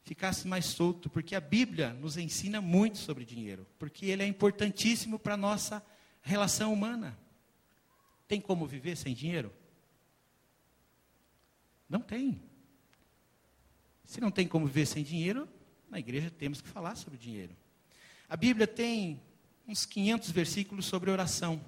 ficasse 0.04 0.46
mais 0.46 0.66
solto, 0.66 1.08
porque 1.08 1.34
a 1.34 1.40
Bíblia 1.40 1.94
nos 1.94 2.16
ensina 2.16 2.61
muito 2.61 2.99
sobre 2.99 3.25
dinheiro, 3.25 3.66
porque 3.78 4.06
ele 4.06 4.22
é 4.22 4.26
importantíssimo 4.26 5.18
para 5.18 5.34
a 5.34 5.37
nossa 5.37 5.84
relação 6.20 6.72
humana. 6.72 7.18
Tem 8.32 8.40
como 8.40 8.66
viver 8.66 8.96
sem 8.96 9.12
dinheiro? 9.12 9.52
Não 11.86 12.00
tem. 12.00 12.40
Se 14.06 14.22
não 14.22 14.30
tem 14.30 14.48
como 14.48 14.64
viver 14.64 14.86
sem 14.86 15.04
dinheiro, 15.04 15.46
na 15.90 15.98
igreja 15.98 16.30
temos 16.30 16.62
que 16.62 16.68
falar 16.70 16.94
sobre 16.94 17.18
dinheiro. 17.18 17.54
A 18.26 18.34
Bíblia 18.34 18.66
tem 18.66 19.20
uns 19.68 19.84
500 19.84 20.30
versículos 20.30 20.86
sobre 20.86 21.10
oração. 21.10 21.62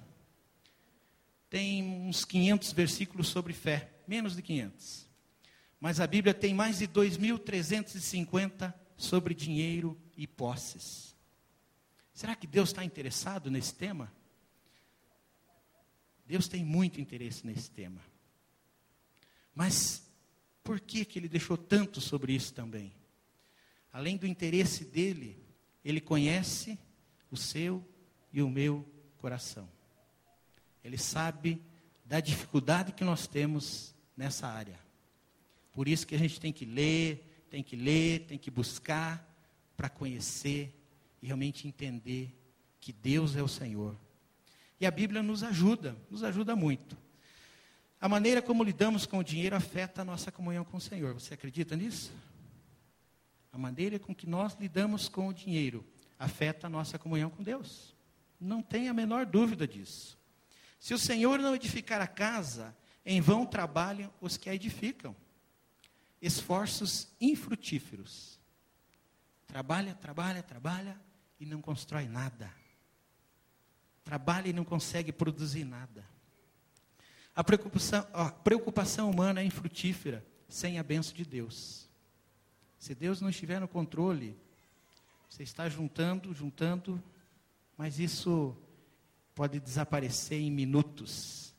Tem 1.51 1.83
uns 1.83 2.25
500 2.25 2.71
versículos 2.71 3.27
sobre 3.27 3.53
fé, 3.53 3.91
menos 4.07 4.35
de 4.35 4.41
500. 4.41 5.07
Mas 5.79 5.99
a 5.99 6.07
Bíblia 6.07 6.33
tem 6.33 6.55
mais 6.55 6.79
de 6.79 6.87
2.350 6.87 8.73
sobre 8.97 9.35
dinheiro 9.35 9.95
e 10.17 10.25
posses. 10.25 11.15
Será 12.11 12.35
que 12.35 12.47
Deus 12.47 12.69
está 12.69 12.83
interessado 12.83 13.51
nesse 13.51 13.75
tema? 13.75 14.11
Deus 16.25 16.47
tem 16.47 16.65
muito 16.65 16.99
interesse 16.99 17.45
nesse 17.45 17.69
tema. 17.69 18.01
Mas 19.53 20.05
por 20.63 20.79
que, 20.79 21.05
que 21.05 21.19
ele 21.19 21.29
deixou 21.29 21.57
tanto 21.57 22.01
sobre 22.01 22.33
isso 22.33 22.53
também? 22.53 22.91
Além 23.93 24.17
do 24.17 24.27
interesse 24.27 24.83
dele, 24.83 25.37
ele 25.83 26.01
conhece 26.01 26.77
o 27.29 27.37
seu 27.37 27.83
e 28.33 28.41
o 28.41 28.49
meu 28.49 28.85
coração. 29.17 29.69
Ele 30.83 30.97
sabe 30.97 31.61
da 32.03 32.19
dificuldade 32.19 32.91
que 32.91 33.03
nós 33.03 33.27
temos 33.27 33.95
nessa 34.17 34.47
área. 34.47 34.79
Por 35.71 35.87
isso 35.87 36.05
que 36.07 36.15
a 36.15 36.19
gente 36.19 36.39
tem 36.39 36.51
que 36.51 36.65
ler, 36.65 37.45
tem 37.49 37.63
que 37.63 37.75
ler, 37.75 38.25
tem 38.25 38.37
que 38.37 38.51
buscar 38.51 39.25
para 39.77 39.89
conhecer 39.89 40.73
e 41.21 41.27
realmente 41.27 41.67
entender 41.67 42.33
que 42.79 42.91
Deus 42.91 43.35
é 43.35 43.43
o 43.43 43.47
Senhor. 43.47 43.95
E 44.79 44.85
a 44.85 44.91
Bíblia 44.91 45.23
nos 45.23 45.43
ajuda, 45.43 45.95
nos 46.09 46.23
ajuda 46.23 46.55
muito. 46.55 46.97
A 47.99 48.09
maneira 48.09 48.41
como 48.41 48.63
lidamos 48.63 49.05
com 49.05 49.19
o 49.19 49.23
dinheiro 49.23 49.55
afeta 49.55 50.01
a 50.01 50.05
nossa 50.05 50.31
comunhão 50.31 50.65
com 50.65 50.77
o 50.77 50.81
Senhor. 50.81 51.13
Você 51.13 51.33
acredita 51.33 51.75
nisso? 51.75 52.11
A 53.51 53.57
maneira 53.57 53.97
com 53.97 54.13
que 54.13 54.27
nós 54.27 54.55
lidamos 54.59 55.07
com 55.07 55.27
o 55.27 55.33
dinheiro 55.33 55.85
afeta 56.19 56.67
a 56.67 56.69
nossa 56.69 56.99
comunhão 56.99 57.29
com 57.29 57.41
Deus. 57.41 57.95
Não 58.39 58.61
tem 58.61 58.89
a 58.89 58.93
menor 58.93 59.25
dúvida 59.25 59.67
disso. 59.67 60.17
Se 60.79 60.93
o 60.93 60.99
Senhor 60.99 61.39
não 61.39 61.55
edificar 61.55 62.01
a 62.01 62.07
casa, 62.07 62.75
em 63.05 63.21
vão 63.21 63.45
trabalham 63.45 64.13
os 64.19 64.37
que 64.37 64.49
a 64.49 64.55
edificam 64.55 65.15
esforços 66.21 67.07
infrutíferos. 67.19 68.39
Trabalha, 69.47 69.93
trabalha, 69.95 70.43
trabalha 70.43 70.99
e 71.39 71.45
não 71.45 71.61
constrói 71.61 72.07
nada. 72.07 72.51
Trabalha 74.05 74.47
e 74.47 74.53
não 74.53 74.63
consegue 74.63 75.11
produzir 75.11 75.65
nada. 75.65 76.05
A 77.35 77.43
preocupação, 77.43 78.07
a 78.13 78.31
preocupação 78.31 79.09
humana 79.09 79.41
é 79.41 79.43
infrutífera 79.43 80.25
sem 80.47 80.79
a 80.79 80.83
benção 80.83 81.13
de 81.13 81.25
Deus. 81.25 81.89
Se 82.79 82.95
Deus 82.95 83.19
não 83.19 83.29
estiver 83.29 83.59
no 83.59 83.67
controle, 83.67 84.37
você 85.27 85.43
está 85.43 85.67
juntando, 85.67 86.33
juntando, 86.33 87.03
mas 87.77 87.99
isso 87.99 88.55
pode 89.33 89.59
desaparecer 89.59 90.39
em 90.39 90.51
minutos, 90.51 91.53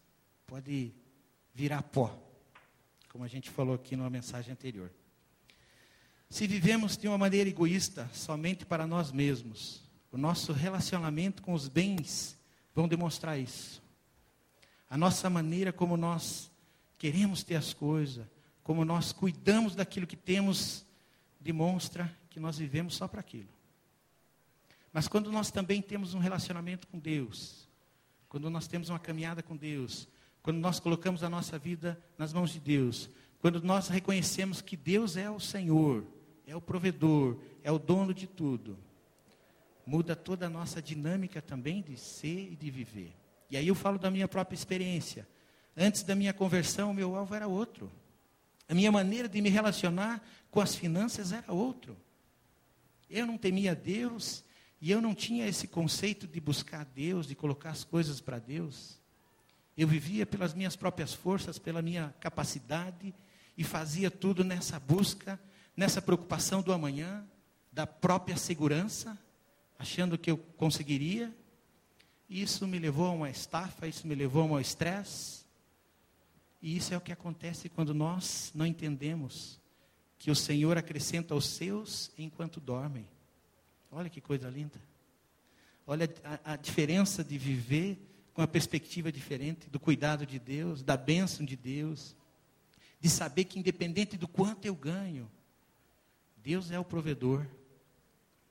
pode 0.47 0.95
virar 1.53 1.83
pó, 1.83 2.17
como 3.11 3.25
a 3.25 3.29
gente 3.29 3.51
falou 3.51 3.75
aqui 3.75 3.97
numa 3.97 4.09
mensagem 4.09 4.53
anterior. 4.53 4.91
Se 6.31 6.47
vivemos 6.47 6.97
de 6.97 7.07
uma 7.07 7.19
maneira 7.19 7.51
egoísta, 7.51 8.09
somente 8.13 8.65
para 8.65 8.87
nós 8.87 9.13
mesmos, 9.13 9.86
o 10.17 10.19
nosso 10.19 10.51
relacionamento 10.55 11.43
com 11.43 11.53
os 11.53 11.69
bens 11.69 12.39
vão 12.75 12.89
demonstrar 12.89 13.39
isso. 13.39 13.83
A 14.89 14.97
nossa 14.97 15.29
maneira 15.29 15.75
como 15.75 15.95
nós 15.95 16.51
queremos 16.97 17.43
ter 17.43 17.55
as 17.55 17.75
coisas, 17.75 18.27
como 18.65 18.83
nós 18.83 19.13
cuidamos 19.13 19.75
daquilo 19.75 20.07
que 20.07 20.17
temos, 20.17 20.87
demonstra 21.39 22.11
que 22.31 22.41
nós 22.41 22.57
vivemos 22.57 22.97
só 22.97 23.07
para 23.07 23.21
aquilo. 23.21 23.51
Mas 24.91 25.07
quando 25.07 25.31
nós 25.31 25.51
também 25.51 25.83
temos 25.83 26.15
um 26.15 26.19
relacionamento 26.19 26.87
com 26.87 26.99
Deus, 26.99 27.69
quando 28.27 28.49
nós 28.49 28.67
temos 28.67 28.89
uma 28.89 28.99
caminhada 28.99 29.43
com 29.43 29.55
Deus, 29.55 30.09
quando 30.43 30.57
nós 30.57 30.81
colocamos 30.81 31.23
a 31.23 31.29
nossa 31.29 31.59
vida 31.59 32.03
nas 32.17 32.33
mãos 32.33 32.51
de 32.53 32.59
Deus, 32.59 33.11
quando 33.39 33.63
nós 33.63 33.89
reconhecemos 33.89 34.63
que 34.63 34.79
Deus 34.79 35.15
é 35.15 35.31
o 35.31 35.39
Senhor, 35.39 36.07
é 36.47 36.57
o 36.57 36.61
provedor, 36.61 37.37
é 37.63 37.71
o 37.71 37.79
dono 37.79 38.15
de 38.15 38.27
tudo, 38.27 38.79
muda 39.87 40.17
toda 40.17 40.47
a 40.47 40.51
nossa 40.51 40.83
dinâmica 40.83 41.41
também 41.41 41.81
de 41.81 41.97
ser 41.97 42.53
e 42.53 42.57
de 42.57 42.71
viver. 42.71 43.15
E 43.49 43.57
aí 43.57 43.69
eu 43.69 43.75
falo 43.75 43.99
da 43.99 44.11
minha 44.11 44.27
própria 44.27 44.57
experiência. 44.57 45.27
Antes 45.77 46.03
da 46.03 46.15
minha 46.15 46.33
conversão, 46.33 46.93
meu 46.93 47.15
alvo 47.15 47.35
era 47.35 47.47
outro. 47.47 47.91
A 48.69 48.75
minha 48.75 48.91
maneira 48.91 49.29
de 49.29 49.41
me 49.41 49.49
relacionar 49.49 50.21
com 50.51 50.61
as 50.61 50.75
finanças 50.75 51.31
era 51.31 51.53
outro. 51.53 51.97
Eu 53.09 53.25
não 53.25 53.39
temia 53.39 53.75
Deus 53.75 54.43
e 54.81 54.91
eu 54.91 55.01
não 55.01 55.15
tinha 55.15 55.47
esse 55.47 55.69
conceito 55.69 56.27
de 56.27 56.41
buscar 56.41 56.85
Deus, 56.85 57.27
de 57.27 57.37
colocar 57.37 57.71
as 57.71 57.85
coisas 57.85 58.21
para 58.21 58.41
Deus. 58.41 58.99
Eu 59.77 59.87
vivia 59.87 60.27
pelas 60.27 60.53
minhas 60.53 60.75
próprias 60.75 61.13
forças, 61.13 61.59
pela 61.59 61.81
minha 61.81 62.13
capacidade 62.19 63.15
e 63.57 63.63
fazia 63.63 64.11
tudo 64.11 64.43
nessa 64.43 64.81
busca, 64.81 65.39
nessa 65.77 66.03
preocupação 66.03 66.61
do 66.61 66.73
amanhã, 66.73 67.25
da 67.71 67.87
própria 67.87 68.37
segurança, 68.37 69.17
achando 69.79 70.19
que 70.19 70.31
eu 70.31 70.39
conseguiria 70.39 71.35
isso 72.29 72.67
me 72.67 72.79
levou 72.79 73.07
a 73.07 73.13
uma 73.13 73.31
estafa, 73.31 73.87
isso 73.87 74.07
me 74.07 74.15
levou 74.15 74.43
a 74.43 74.47
um 74.57 74.61
estresse. 74.61 75.45
E 76.61 76.77
isso 76.77 76.93
é 76.93 76.97
o 76.97 77.01
que 77.01 77.13
acontece 77.13 77.69
quando 77.69 77.95
nós 77.95 78.51
não 78.55 78.67
entendemos 78.67 79.61
que 80.19 80.31
o 80.31 80.35
Senhor 80.35 80.77
acrescenta 80.77 81.35
aos 81.35 81.47
seus 81.47 82.11
enquanto 82.19 82.59
dormem. 82.59 83.07
Olha 83.93 84.11
que 84.11 84.21
coisa 84.21 84.49
linda. 84.49 84.81
Olha 85.87 86.13
a, 86.25 86.55
a 86.55 86.57
diferença 86.57 87.23
de 87.23 87.39
viver 87.39 87.97
com 88.35 88.41
uma 88.41 88.49
perspectiva 88.49 89.13
diferente, 89.13 89.71
do 89.71 89.79
cuidado 89.79 90.27
de 90.27 90.39
Deus, 90.39 90.83
da 90.83 90.97
bênção 90.97 91.47
de 91.47 91.57
Deus, 91.57 92.17
de 93.01 93.09
saber 93.09 93.45
que 93.45 93.59
independente 93.59 94.17
do 94.17 94.27
quanto 94.27 94.65
eu 94.67 94.75
ganho, 94.75 95.31
Deus 96.43 96.71
é 96.71 96.79
o 96.79 96.85
provedor, 96.85 97.47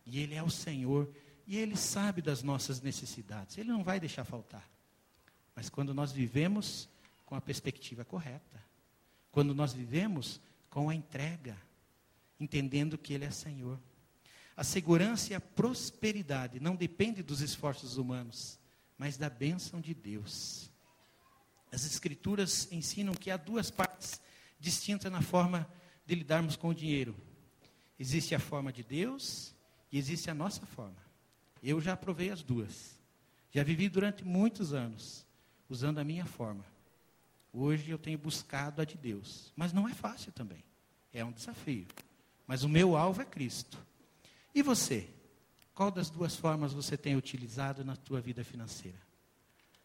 e 0.05 0.19
Ele 0.19 0.35
é 0.35 0.43
o 0.43 0.49
Senhor, 0.49 1.09
e 1.47 1.57
Ele 1.57 1.75
sabe 1.75 2.21
das 2.21 2.43
nossas 2.43 2.81
necessidades. 2.81 3.57
Ele 3.57 3.69
não 3.69 3.83
vai 3.83 3.99
deixar 3.99 4.23
faltar. 4.23 4.67
Mas 5.55 5.69
quando 5.69 5.93
nós 5.93 6.11
vivemos 6.11 6.87
com 7.25 7.35
a 7.35 7.41
perspectiva 7.41 8.05
correta, 8.05 8.63
quando 9.31 9.53
nós 9.53 9.73
vivemos 9.73 10.39
com 10.69 10.89
a 10.89 10.95
entrega, 10.95 11.57
entendendo 12.39 12.97
que 12.97 13.13
Ele 13.13 13.25
é 13.25 13.31
Senhor. 13.31 13.79
A 14.55 14.63
segurança 14.63 15.33
e 15.33 15.35
a 15.35 15.41
prosperidade 15.41 16.59
não 16.59 16.75
dependem 16.75 17.23
dos 17.23 17.41
esforços 17.41 17.97
humanos, 17.97 18.59
mas 18.97 19.17
da 19.17 19.29
bênção 19.29 19.81
de 19.81 19.93
Deus. 19.93 20.69
As 21.71 21.85
Escrituras 21.85 22.71
ensinam 22.71 23.13
que 23.13 23.31
há 23.31 23.37
duas 23.37 23.69
partes 23.69 24.21
distintas 24.59 25.11
na 25.11 25.21
forma 25.21 25.69
de 26.05 26.15
lidarmos 26.15 26.55
com 26.55 26.69
o 26.69 26.75
dinheiro: 26.75 27.15
existe 27.99 28.35
a 28.35 28.39
forma 28.39 28.71
de 28.71 28.83
Deus 28.83 29.54
e 29.95 29.97
existe 29.97 30.29
a 30.29 30.33
nossa 30.33 30.65
forma. 30.65 30.97
Eu 31.63 31.79
já 31.79 31.95
provei 31.95 32.29
as 32.29 32.43
duas. 32.43 32.99
Já 33.49 33.63
vivi 33.63 33.87
durante 33.87 34.25
muitos 34.25 34.73
anos 34.73 35.25
usando 35.69 35.99
a 35.99 36.03
minha 36.03 36.25
forma. 36.25 36.65
Hoje 37.53 37.91
eu 37.91 37.97
tenho 37.97 38.17
buscado 38.17 38.81
a 38.81 38.85
de 38.85 38.97
Deus, 38.97 39.53
mas 39.55 39.71
não 39.71 39.87
é 39.87 39.93
fácil 39.93 40.33
também. 40.33 40.61
É 41.13 41.23
um 41.23 41.31
desafio. 41.31 41.87
Mas 42.45 42.65
o 42.65 42.67
meu 42.67 42.97
alvo 42.97 43.21
é 43.21 43.25
Cristo. 43.25 43.77
E 44.53 44.61
você? 44.61 45.07
Qual 45.73 45.89
das 45.89 46.09
duas 46.09 46.35
formas 46.35 46.73
você 46.73 46.97
tem 46.97 47.15
utilizado 47.15 47.85
na 47.85 47.95
tua 47.95 48.19
vida 48.19 48.43
financeira? 48.43 48.99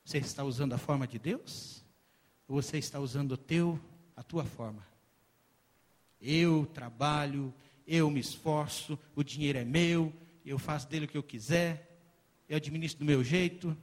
Você 0.05 0.19
está 0.19 0.43
usando 0.43 0.73
a 0.73 0.79
forma 0.79 1.07
de 1.07 1.21
Deus? 1.21 1.85
Ou 2.49 2.61
você 2.61 2.79
está 2.79 2.99
usando 2.99 3.33
o 3.33 3.37
teu, 3.37 3.79
a 4.17 4.25
tua 4.25 4.45
forma? 4.45 4.85
Eu 6.21 6.67
trabalho, 6.67 7.55
eu 7.91 8.09
me 8.09 8.21
esforço, 8.21 8.97
o 9.17 9.25
dinheiro 9.25 9.59
é 9.59 9.65
meu, 9.65 10.15
eu 10.47 10.61
faço 10.61 10.89
dele 10.89 11.07
o 11.07 11.09
que 11.09 11.19
eu 11.19 11.25
quiser, 11.25 12.01
eu 12.49 12.57
administro 12.57 13.01
do 13.01 13.05
meu 13.05 13.25
jeito. 13.25 13.77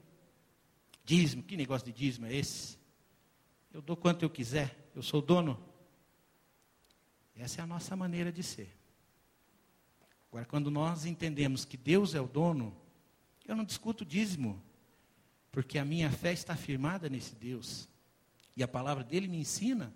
Dízimo, 1.04 1.44
que 1.44 1.58
negócio 1.58 1.86
de 1.86 1.92
dízimo 1.92 2.26
é 2.26 2.34
esse? 2.34 2.78
Eu 3.74 3.82
dou 3.82 3.98
quanto 3.98 4.24
eu 4.24 4.30
quiser, 4.30 4.90
eu 4.96 5.04
sou 5.04 5.22
dono. 5.22 5.62
Essa 7.36 7.60
é 7.60 7.64
a 7.66 7.68
nossa 7.68 7.98
maneira 7.98 8.32
de 8.32 8.42
ser. 8.42 8.74
Agora, 10.30 10.46
quando 10.46 10.72
nós 10.72 11.06
entendemos 11.06 11.66
que 11.66 11.76
Deus 11.76 12.16
é 12.16 12.22
o 12.22 12.28
dono, 12.28 12.76
eu 13.46 13.58
não 13.58 13.66
discuto 13.66 14.06
dízimo, 14.06 14.64
porque 15.52 15.78
a 15.78 15.84
minha 15.84 16.10
fé 16.10 16.32
está 16.32 16.56
firmada 16.56 17.10
nesse 17.10 17.36
Deus. 17.36 17.90
E 18.56 18.64
a 18.64 18.68
palavra 18.68 19.04
dele 19.04 19.28
me 19.28 19.38
ensina 19.38 19.94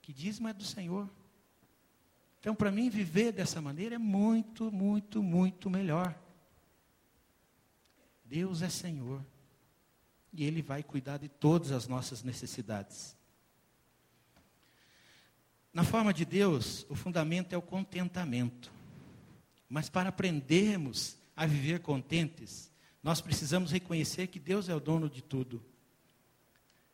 que 0.00 0.14
dízimo 0.14 0.48
é 0.48 0.54
do 0.54 0.64
Senhor. 0.64 1.08
Então, 2.42 2.56
para 2.56 2.72
mim, 2.72 2.90
viver 2.90 3.30
dessa 3.30 3.60
maneira 3.60 3.94
é 3.94 3.98
muito, 3.98 4.68
muito, 4.72 5.22
muito 5.22 5.70
melhor. 5.70 6.12
Deus 8.24 8.62
é 8.62 8.68
Senhor. 8.68 9.24
E 10.32 10.42
Ele 10.42 10.60
vai 10.60 10.82
cuidar 10.82 11.18
de 11.18 11.28
todas 11.28 11.70
as 11.70 11.86
nossas 11.86 12.24
necessidades. 12.24 13.16
Na 15.72 15.84
forma 15.84 16.12
de 16.12 16.24
Deus, 16.24 16.84
o 16.88 16.96
fundamento 16.96 17.52
é 17.52 17.56
o 17.56 17.62
contentamento. 17.62 18.72
Mas 19.68 19.88
para 19.88 20.08
aprendermos 20.08 21.16
a 21.36 21.46
viver 21.46 21.78
contentes, 21.78 22.72
nós 23.04 23.20
precisamos 23.20 23.70
reconhecer 23.70 24.26
que 24.26 24.40
Deus 24.40 24.68
é 24.68 24.74
o 24.74 24.80
dono 24.80 25.08
de 25.08 25.22
tudo. 25.22 25.64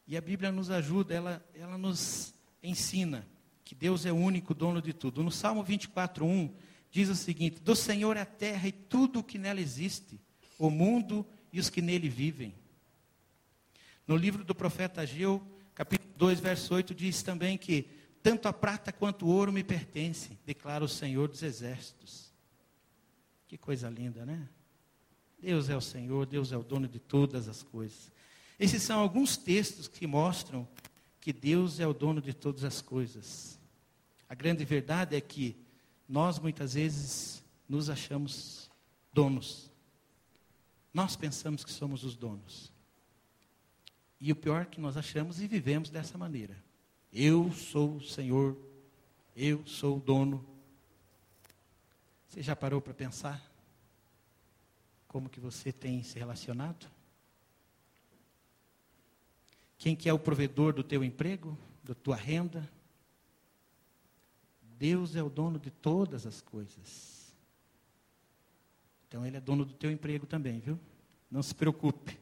E 0.07 0.15
a 0.15 0.21
Bíblia 0.21 0.53
nos 0.53 0.69
ajuda, 0.69 1.15
ela, 1.15 1.43
ela 1.55 1.79
nos 1.79 2.35
ensina 2.63 3.27
que 3.69 3.75
Deus 3.75 4.07
é 4.07 4.13
o 4.13 4.17
único 4.17 4.55
dono 4.55 4.81
de 4.81 4.95
tudo. 4.95 5.23
No 5.23 5.31
Salmo 5.31 5.63
24, 5.63 6.25
1, 6.25 6.55
diz 6.91 7.11
o 7.11 7.15
seguinte: 7.15 7.61
Do 7.61 7.77
Senhor 7.77 8.17
é 8.17 8.23
a 8.23 8.25
terra 8.25 8.67
e 8.67 8.73
tudo 8.73 9.19
o 9.19 9.23
que 9.23 9.37
nela 9.37 9.61
existe, 9.61 10.19
o 10.59 10.71
mundo 10.71 11.25
e 11.53 11.61
os 11.61 11.69
que 11.69 11.83
nele 11.83 12.09
vivem. 12.09 12.55
No 14.07 14.17
livro 14.17 14.43
do 14.43 14.55
profeta 14.55 15.03
Ageu, 15.03 15.47
capítulo 15.75 16.11
2, 16.17 16.41
verso 16.41 16.75
8, 16.75 16.95
diz 16.95 17.23
também 17.23 17.59
que 17.59 17.87
tanto 18.23 18.49
a 18.49 18.55
prata 18.55 18.91
quanto 18.91 19.27
o 19.27 19.29
ouro 19.29 19.53
me 19.53 19.63
pertencem, 19.63 20.39
declara 20.47 20.83
o 20.83 20.89
Senhor 20.89 21.29
dos 21.29 21.43
exércitos. 21.43 22.33
Que 23.47 23.59
coisa 23.59 23.91
linda, 23.91 24.25
né? 24.25 24.49
Deus 25.39 25.69
é 25.69 25.77
o 25.77 25.81
Senhor, 25.83 26.25
Deus 26.25 26.53
é 26.53 26.57
o 26.57 26.63
dono 26.63 26.89
de 26.89 26.99
todas 26.99 27.47
as 27.49 27.63
coisas. 27.63 28.11
Esses 28.59 28.83
são 28.83 28.99
alguns 28.99 29.37
textos 29.37 29.87
que 29.87 30.07
mostram 30.07 30.67
que 31.21 31.35
Deus 31.35 31.81
é 31.81 31.87
o 31.87 31.93
dono 31.93 32.23
de 32.23 32.33
todas 32.33 32.65
as 32.65 32.81
coisas. 32.81 33.58
A 34.29 34.35
grande 34.35 34.65
verdade 34.65 35.17
é 35.17 35.21
que 35.21 35.57
nós 36.09 36.39
muitas 36.39 36.75
vezes 36.75 37.45
nos 37.69 37.89
achamos 37.89 38.71
donos. 39.13 39.71
Nós 40.93 41.17
pensamos 41.17 41.65
que 41.65 41.71
somos 41.71 42.05
os 42.05 42.17
donos. 42.17 42.73
E 44.21 44.33
o 44.33 44.37
pior 44.37 44.63
é 44.63 44.65
que 44.65 44.81
nós 44.81 44.97
achamos 44.97 45.41
e 45.41 45.47
vivemos 45.47 45.91
dessa 45.91 46.19
maneira. 46.19 46.57
Eu 47.13 47.53
sou 47.53 47.97
o 47.97 48.03
Senhor, 48.03 48.57
eu 49.37 49.65
sou 49.67 49.99
o 49.99 50.01
dono. 50.01 50.45
Você 52.29 52.43
já 52.43 52.55
parou 52.57 52.81
para 52.81 52.93
pensar 52.93 53.43
como 55.07 55.29
que 55.29 55.41
você 55.41 55.73
tem 55.73 56.03
se 56.03 56.19
relacionado? 56.19 56.87
Quem 59.79 59.95
que 59.95 60.09
é 60.09 60.13
o 60.13 60.19
provedor 60.19 60.73
do 60.73 60.83
teu 60.83 61.03
emprego, 61.05 61.57
da 61.83 61.95
tua 61.95 62.17
renda? 62.17 62.69
Deus 64.79 65.17
é 65.17 65.23
o 65.23 65.29
dono 65.29 65.59
de 65.59 65.71
todas 65.71 66.25
as 66.25 66.41
coisas. 66.41 67.35
Então 69.09 69.27
ele 69.27 69.37
é 69.37 69.41
dono 69.41 69.65
do 69.65 69.75
teu 69.75 69.91
emprego 69.91 70.25
também, 70.25 70.61
viu? 70.61 70.79
Não 71.29 71.43
se 71.43 71.55
preocupe. 71.55 72.17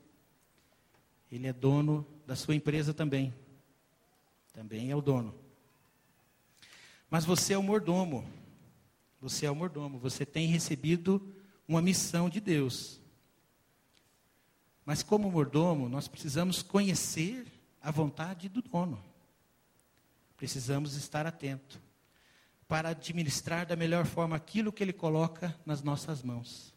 Ele 1.30 1.46
é 1.46 1.52
dono 1.52 2.06
da 2.26 2.34
sua 2.34 2.54
empresa 2.54 2.94
também. 2.94 3.34
também 4.54 4.90
é 4.90 4.96
o 4.96 5.02
dono. 5.02 5.34
Mas 7.10 7.26
você 7.26 7.52
é 7.52 7.58
o 7.58 7.62
mordomo. 7.62 8.26
Você 9.20 9.44
é 9.44 9.50
o 9.50 9.54
mordomo. 9.54 9.98
Você 9.98 10.24
tem 10.24 10.46
recebido 10.46 11.34
uma 11.68 11.82
missão 11.82 12.30
de 12.30 12.40
Deus. 12.40 12.98
Mas 14.84 15.02
como 15.02 15.30
mordomo, 15.30 15.90
nós 15.90 16.08
precisamos 16.08 16.62
conhecer 16.62 17.46
a 17.82 17.90
vontade 17.90 18.48
do 18.48 18.62
dono. 18.62 19.02
Precisamos 20.38 20.94
estar 20.94 21.26
atento 21.26 21.85
para 22.68 22.90
administrar 22.90 23.66
da 23.66 23.76
melhor 23.76 24.06
forma 24.06 24.36
aquilo 24.36 24.72
que 24.72 24.82
ele 24.82 24.92
coloca 24.92 25.58
nas 25.64 25.82
nossas 25.82 26.22
mãos. 26.22 26.74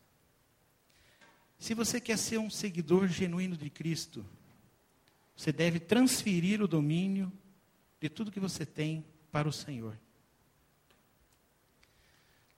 Se 1.58 1.73
você 1.73 1.99
quer 1.99 2.17
ser 2.17 2.38
um 2.38 2.49
seguidor 2.49 3.08
genuíno 3.08 3.58
de 3.58 3.69
Cristo, 3.69 4.25
você 5.36 5.52
deve 5.52 5.80
transferir 5.80 6.62
o 6.62 6.67
domínio 6.67 7.32
de 7.99 8.08
tudo 8.10 8.32
que 8.32 8.39
você 8.39 8.65
tem 8.65 9.06
para 9.32 9.47
o 9.47 9.54
Senhor. 9.54 9.97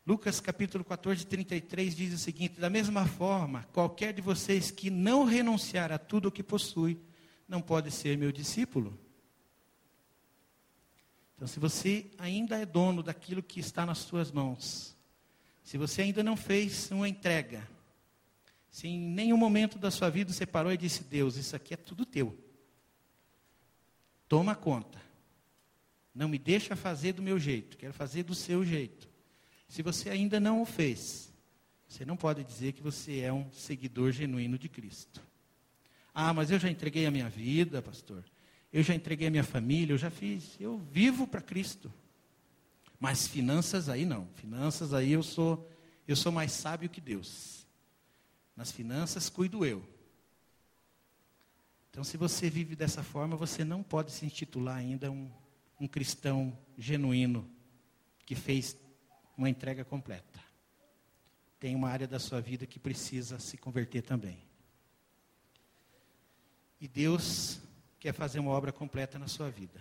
Lucas 0.06 0.39
capítulo 0.39 0.84
14, 0.84 1.26
33 1.26 1.96
diz 1.96 2.13
o 2.13 2.17
seguinte: 2.17 2.60
Da 2.60 2.70
mesma 2.70 3.06
forma, 3.06 3.67
qualquer 3.72 4.13
de 4.13 4.22
vocês 4.22 4.72
que 4.72 4.89
não 4.89 5.24
renunciar 5.24 5.91
a 5.91 5.98
tudo 5.98 6.28
o 6.28 6.32
que 6.32 6.44
possui, 6.44 7.00
não 7.48 7.62
pode 7.62 7.91
ser 7.91 8.17
meu 8.17 8.32
discípulo. 8.32 9.00
Então, 11.42 11.48
se 11.48 11.60
você 11.60 12.06
ainda 12.20 12.56
é 12.56 12.68
dono 12.68 13.02
daquilo 13.02 13.42
que 13.42 13.60
está 13.60 13.84
nas 13.84 13.98
suas 13.98 14.32
mãos, 14.32 14.96
se 15.64 15.76
você 15.76 16.04
ainda 16.04 16.22
não 16.22 16.38
fez 16.38 16.92
uma 16.92 17.10
entrega, 17.10 17.68
se 18.70 18.88
em 18.88 19.00
nenhum 19.00 19.38
momento 19.38 19.80
da 19.80 19.90
sua 19.90 20.08
vida 20.12 20.32
você 20.32 20.46
parou 20.46 20.72
e 20.72 20.78
disse: 20.78 21.04
Deus, 21.04 21.38
isso 21.38 21.56
aqui 21.56 21.74
é 21.74 21.78
tudo 21.78 22.06
teu. 22.06 22.38
Toma 24.28 24.54
conta. 24.54 25.02
Não 26.14 26.30
me 26.30 26.38
deixa 26.38 26.76
fazer 26.76 27.14
do 27.14 27.24
meu 27.24 27.40
jeito, 27.40 27.76
quero 27.76 27.92
fazer 27.92 28.22
do 28.22 28.36
seu 28.36 28.64
jeito. 28.64 29.10
Se 29.68 29.82
você 29.82 30.12
ainda 30.12 30.40
não 30.40 30.62
o 30.62 30.66
fez, 30.66 31.34
você 31.88 32.06
não 32.06 32.16
pode 32.16 32.44
dizer 32.44 32.74
que 32.74 32.84
você 32.84 33.22
é 33.22 33.34
um 33.34 33.52
seguidor 33.52 34.12
genuíno 34.12 34.60
de 34.60 34.70
Cristo. 34.70 35.20
Ah, 36.14 36.36
mas 36.36 36.52
eu 36.52 36.60
já 36.60 36.70
entreguei 36.70 37.08
a 37.08 37.12
minha 37.12 37.30
vida, 37.30 37.82
pastor. 37.82 38.24
Eu 38.72 38.84
já 38.84 38.96
entreguei 38.96 39.28
a 39.28 39.32
minha 39.32 39.44
família, 39.44 39.94
eu 39.94 39.98
já 39.98 40.10
fiz. 40.10 40.56
Eu 40.60 40.78
vivo 40.78 41.28
para 41.28 41.42
Cristo. 41.42 41.92
Mas 43.00 43.28
finanças 43.28 43.90
aí 43.90 44.06
não. 44.06 44.28
Finanças 44.36 44.94
aí 44.94 45.12
eu 45.12 45.24
sou 45.24 45.68
eu 46.08 46.16
sou 46.16 46.32
mais 46.32 46.52
sábio 46.52 46.90
que 46.90 47.00
Deus. 47.00 47.66
Nas 48.56 48.72
finanças 48.72 49.30
cuido 49.30 49.66
eu. 49.66 49.88
Então, 51.90 52.04
se 52.04 52.16
você 52.16 52.50
vive 52.50 52.76
dessa 52.76 53.04
forma, 53.04 53.36
você 53.36 53.64
não 53.64 53.84
pode 53.84 54.12
se 54.12 54.26
intitular 54.26 54.78
ainda 54.78 55.12
um, 55.12 55.30
um 55.80 55.88
cristão 55.88 56.58
genuíno 56.78 57.50
que 58.26 58.36
fez 58.36 58.78
uma 59.38 59.50
entrega 59.50 59.84
completa. 59.84 60.40
Tem 61.60 61.76
uma 61.76 61.90
área 61.90 62.08
da 62.08 62.20
sua 62.20 62.40
vida 62.42 62.66
que 62.66 62.80
precisa 62.80 63.40
se 63.40 63.58
converter 63.58 64.02
também. 64.02 64.40
E 66.80 66.88
Deus 66.88 67.60
quer 68.02 68.14
fazer 68.14 68.40
uma 68.40 68.50
obra 68.50 68.72
completa 68.72 69.20
na 69.20 69.28
sua 69.28 69.52
vida. 69.52 69.80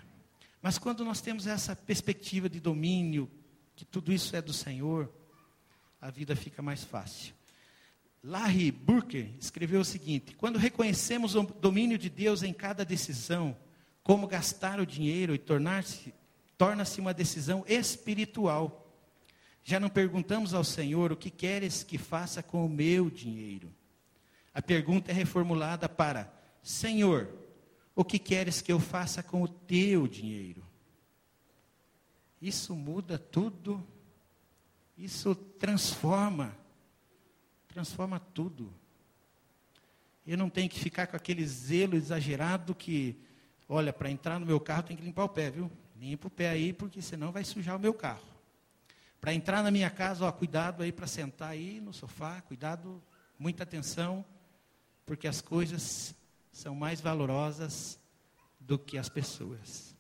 Mas 0.61 0.77
quando 0.77 1.03
nós 1.07 1.23
temos 1.23 1.47
essa 1.47 1.75
perspectiva 1.75 2.51
de 2.51 2.61
domínio, 2.61 3.29
que 3.75 3.85
tudo 3.85 4.13
isso 4.13 4.37
é 4.37 4.43
do 4.43 4.53
Senhor, 4.53 5.11
a 5.99 6.11
vida 6.11 6.37
fica 6.37 6.61
mais 6.61 6.85
fácil. 6.85 7.35
Larry 8.23 8.71
Burker 8.71 9.31
escreveu 9.41 9.81
o 9.81 9.85
seguinte: 9.85 10.37
quando 10.37 10.59
reconhecemos 10.59 11.35
o 11.35 11.45
domínio 11.45 11.97
de 11.97 12.11
Deus 12.11 12.43
em 12.43 12.53
cada 12.53 12.85
decisão, 12.85 13.57
como 14.05 14.27
gastar 14.27 14.79
o 14.81 14.87
dinheiro 14.87 15.35
e 15.35 15.39
tornar-se 15.39 16.13
torna-se 16.59 17.01
uma 17.01 17.15
decisão 17.15 17.65
espiritual. 17.67 18.87
Já 19.65 19.81
não 19.81 19.89
perguntamos 19.89 20.53
ao 20.53 20.63
Senhor 20.63 21.11
o 21.11 21.17
que 21.17 21.31
queres 21.31 21.83
que 21.83 21.97
faça 21.97 22.43
com 22.43 22.67
o 22.67 22.69
meu 22.69 23.09
dinheiro. 23.09 23.73
A 24.53 24.61
pergunta 24.61 25.11
é 25.11 25.15
reformulada 25.15 25.89
para: 25.89 26.31
Senhor, 26.63 27.40
o 28.01 28.05
que 28.05 28.19
queres 28.19 28.63
que 28.63 28.73
eu 28.73 28.81
faça 28.81 29.23
com 29.23 29.43
o 29.43 29.49
teu 29.49 30.09
dinheiro? 30.09 30.65
Isso 32.41 32.75
muda 32.75 33.19
tudo. 33.19 33.87
Isso 34.97 35.35
transforma. 35.35 36.57
Transforma 37.69 38.19
tudo. 38.19 38.73
Eu 40.27 40.39
não 40.39 40.49
tenho 40.49 40.71
que 40.71 40.81
ficar 40.81 41.09
com 41.09 41.17
aquele 41.17 41.47
zelo 41.47 41.95
exagerado 41.95 42.75
que, 42.75 43.19
olha, 43.69 43.93
para 43.93 44.11
entrar 44.11 44.41
no 44.41 44.47
meu 44.47 44.59
carro 44.59 44.85
tem 44.85 44.97
que 44.97 45.05
limpar 45.05 45.25
o 45.25 45.29
pé, 45.29 45.51
viu? 45.51 45.71
Limpa 46.01 46.29
o 46.29 46.31
pé 46.31 46.49
aí, 46.49 46.73
porque 46.73 47.03
senão 47.03 47.31
vai 47.31 47.45
sujar 47.45 47.77
o 47.77 47.81
meu 47.81 47.93
carro. 47.93 48.25
Para 49.21 49.35
entrar 49.35 49.63
na 49.63 49.71
minha 49.71 49.91
casa, 49.91 50.25
ó, 50.25 50.33
cuidado 50.33 50.83
aí 50.83 50.91
para 50.91 51.07
sentar 51.07 51.51
aí 51.51 51.83
no 51.83 51.93
sofá, 51.93 52.41
cuidado, 52.41 53.03
muita 53.39 53.65
atenção, 53.65 54.25
porque 55.05 55.29
as 55.29 55.43
coisas 55.43 56.15
são 56.53 56.75
mais 56.75 57.01
valorosas 57.01 57.99
do 58.59 58.79
que 58.79 58.99
as 58.99 59.09
pessoas. 59.09 59.97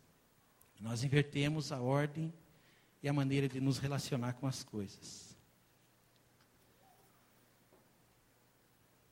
Nós 0.80 1.04
invertemos 1.04 1.72
a 1.72 1.80
ordem 1.80 2.32
e 3.02 3.08
a 3.08 3.12
maneira 3.12 3.48
de 3.48 3.60
nos 3.60 3.78
relacionar 3.78 4.34
com 4.34 4.46
as 4.46 4.62
coisas. 4.62 5.36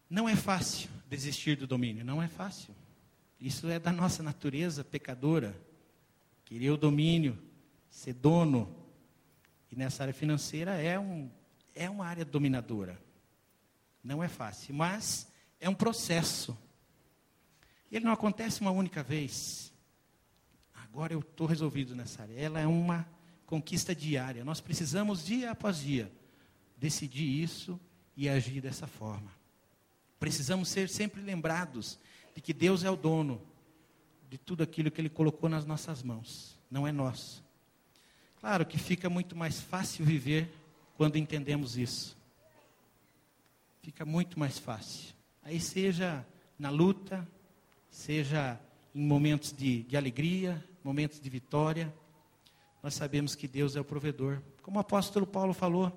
Não 0.09 0.29
é 0.29 0.35
fácil 0.35 0.89
desistir 1.09 1.57
do 1.57 1.67
domínio, 1.67 2.05
não 2.05 2.23
é 2.23 2.29
fácil. 2.29 2.75
Isso 3.41 3.69
é 3.69 3.79
da 3.79 3.93
nossa 3.93 4.23
natureza 4.23 4.83
pecadora. 4.83 5.55
Querer 6.45 6.71
o 6.71 6.77
domínio, 6.77 7.39
ser 7.91 8.15
dono, 8.15 8.75
e 9.71 9.77
nessa 9.77 10.03
área 10.03 10.15
financeira 10.15 10.73
é, 10.81 10.99
um, 10.99 11.31
é 11.75 11.89
uma 11.91 12.07
área 12.07 12.25
dominadora. 12.25 13.01
Não 14.03 14.23
é 14.23 14.29
fácil, 14.29 14.75
mas 14.75 15.31
é 15.61 15.69
um 15.69 15.75
processo. 15.75 16.57
Ele 17.91 18.05
não 18.05 18.13
acontece 18.13 18.61
uma 18.61 18.71
única 18.71 19.03
vez. 19.03 19.73
Agora 20.75 21.13
eu 21.13 21.21
estou 21.21 21.47
resolvido 21.47 21.95
nessa 21.95 22.23
área. 22.23 22.35
Ela 22.35 22.61
é 22.61 22.67
uma 22.67 23.07
conquista 23.47 23.95
diária. 23.95 24.45
Nós 24.45 24.61
precisamos, 24.61 25.25
dia 25.25 25.51
após 25.51 25.79
dia, 25.79 26.13
decidir 26.77 27.43
isso 27.43 27.81
e 28.17 28.29
agir 28.29 28.61
dessa 28.61 28.87
forma. 28.87 29.31
Precisamos 30.19 30.69
ser 30.69 30.89
sempre 30.89 31.21
lembrados 31.21 31.99
de 32.35 32.41
que 32.41 32.53
Deus 32.53 32.85
é 32.85 32.91
o 32.91 32.97
dono 32.97 33.41
de 34.29 34.37
tudo 34.37 34.63
aquilo 34.63 34.91
que 34.91 35.01
Ele 35.01 35.09
colocou 35.09 35.49
nas 35.49 35.65
nossas 35.65 36.03
mãos. 36.03 36.59
Não 36.71 36.87
é 36.87 36.93
nosso. 36.93 37.45
Claro 38.41 38.67
que 38.67 38.79
fica 38.79 39.09
muito 39.09 39.35
mais 39.35 39.61
fácil 39.61 40.05
viver 40.05 40.53
quando 40.97 41.17
entendemos 41.17 41.77
isso. 41.77 42.17
Fica 43.83 44.05
muito 44.05 44.39
mais 44.39 44.59
fácil. 44.59 45.15
Aí, 45.43 45.59
seja 45.61 46.27
na 46.59 46.71
luta, 46.71 47.27
seja 47.91 48.61
em 48.95 49.03
momentos 49.03 49.53
de, 49.53 49.83
de 49.85 49.97
alegria, 49.97 50.63
momentos 50.83 51.21
de 51.21 51.29
vitória, 51.31 51.93
nós 52.83 52.95
sabemos 52.95 53.35
que 53.35 53.49
Deus 53.49 53.77
é 53.77 53.81
o 53.81 53.85
provedor. 53.85 54.41
Como 54.63 54.79
o 54.79 54.81
apóstolo 54.81 55.27
Paulo 55.27 55.53
falou, 55.53 55.93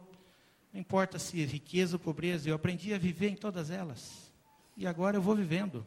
não 0.74 0.80
importa 0.80 1.20
se 1.20 1.44
riqueza 1.46 1.96
ou 1.96 2.00
pobreza, 2.00 2.50
eu 2.50 2.56
aprendi 2.56 2.94
a 2.94 2.98
viver 2.98 3.30
em 3.30 3.36
todas 3.36 3.70
elas. 3.70 4.32
E 4.76 4.88
agora 4.88 5.18
eu 5.18 5.22
vou 5.22 5.36
vivendo, 5.36 5.86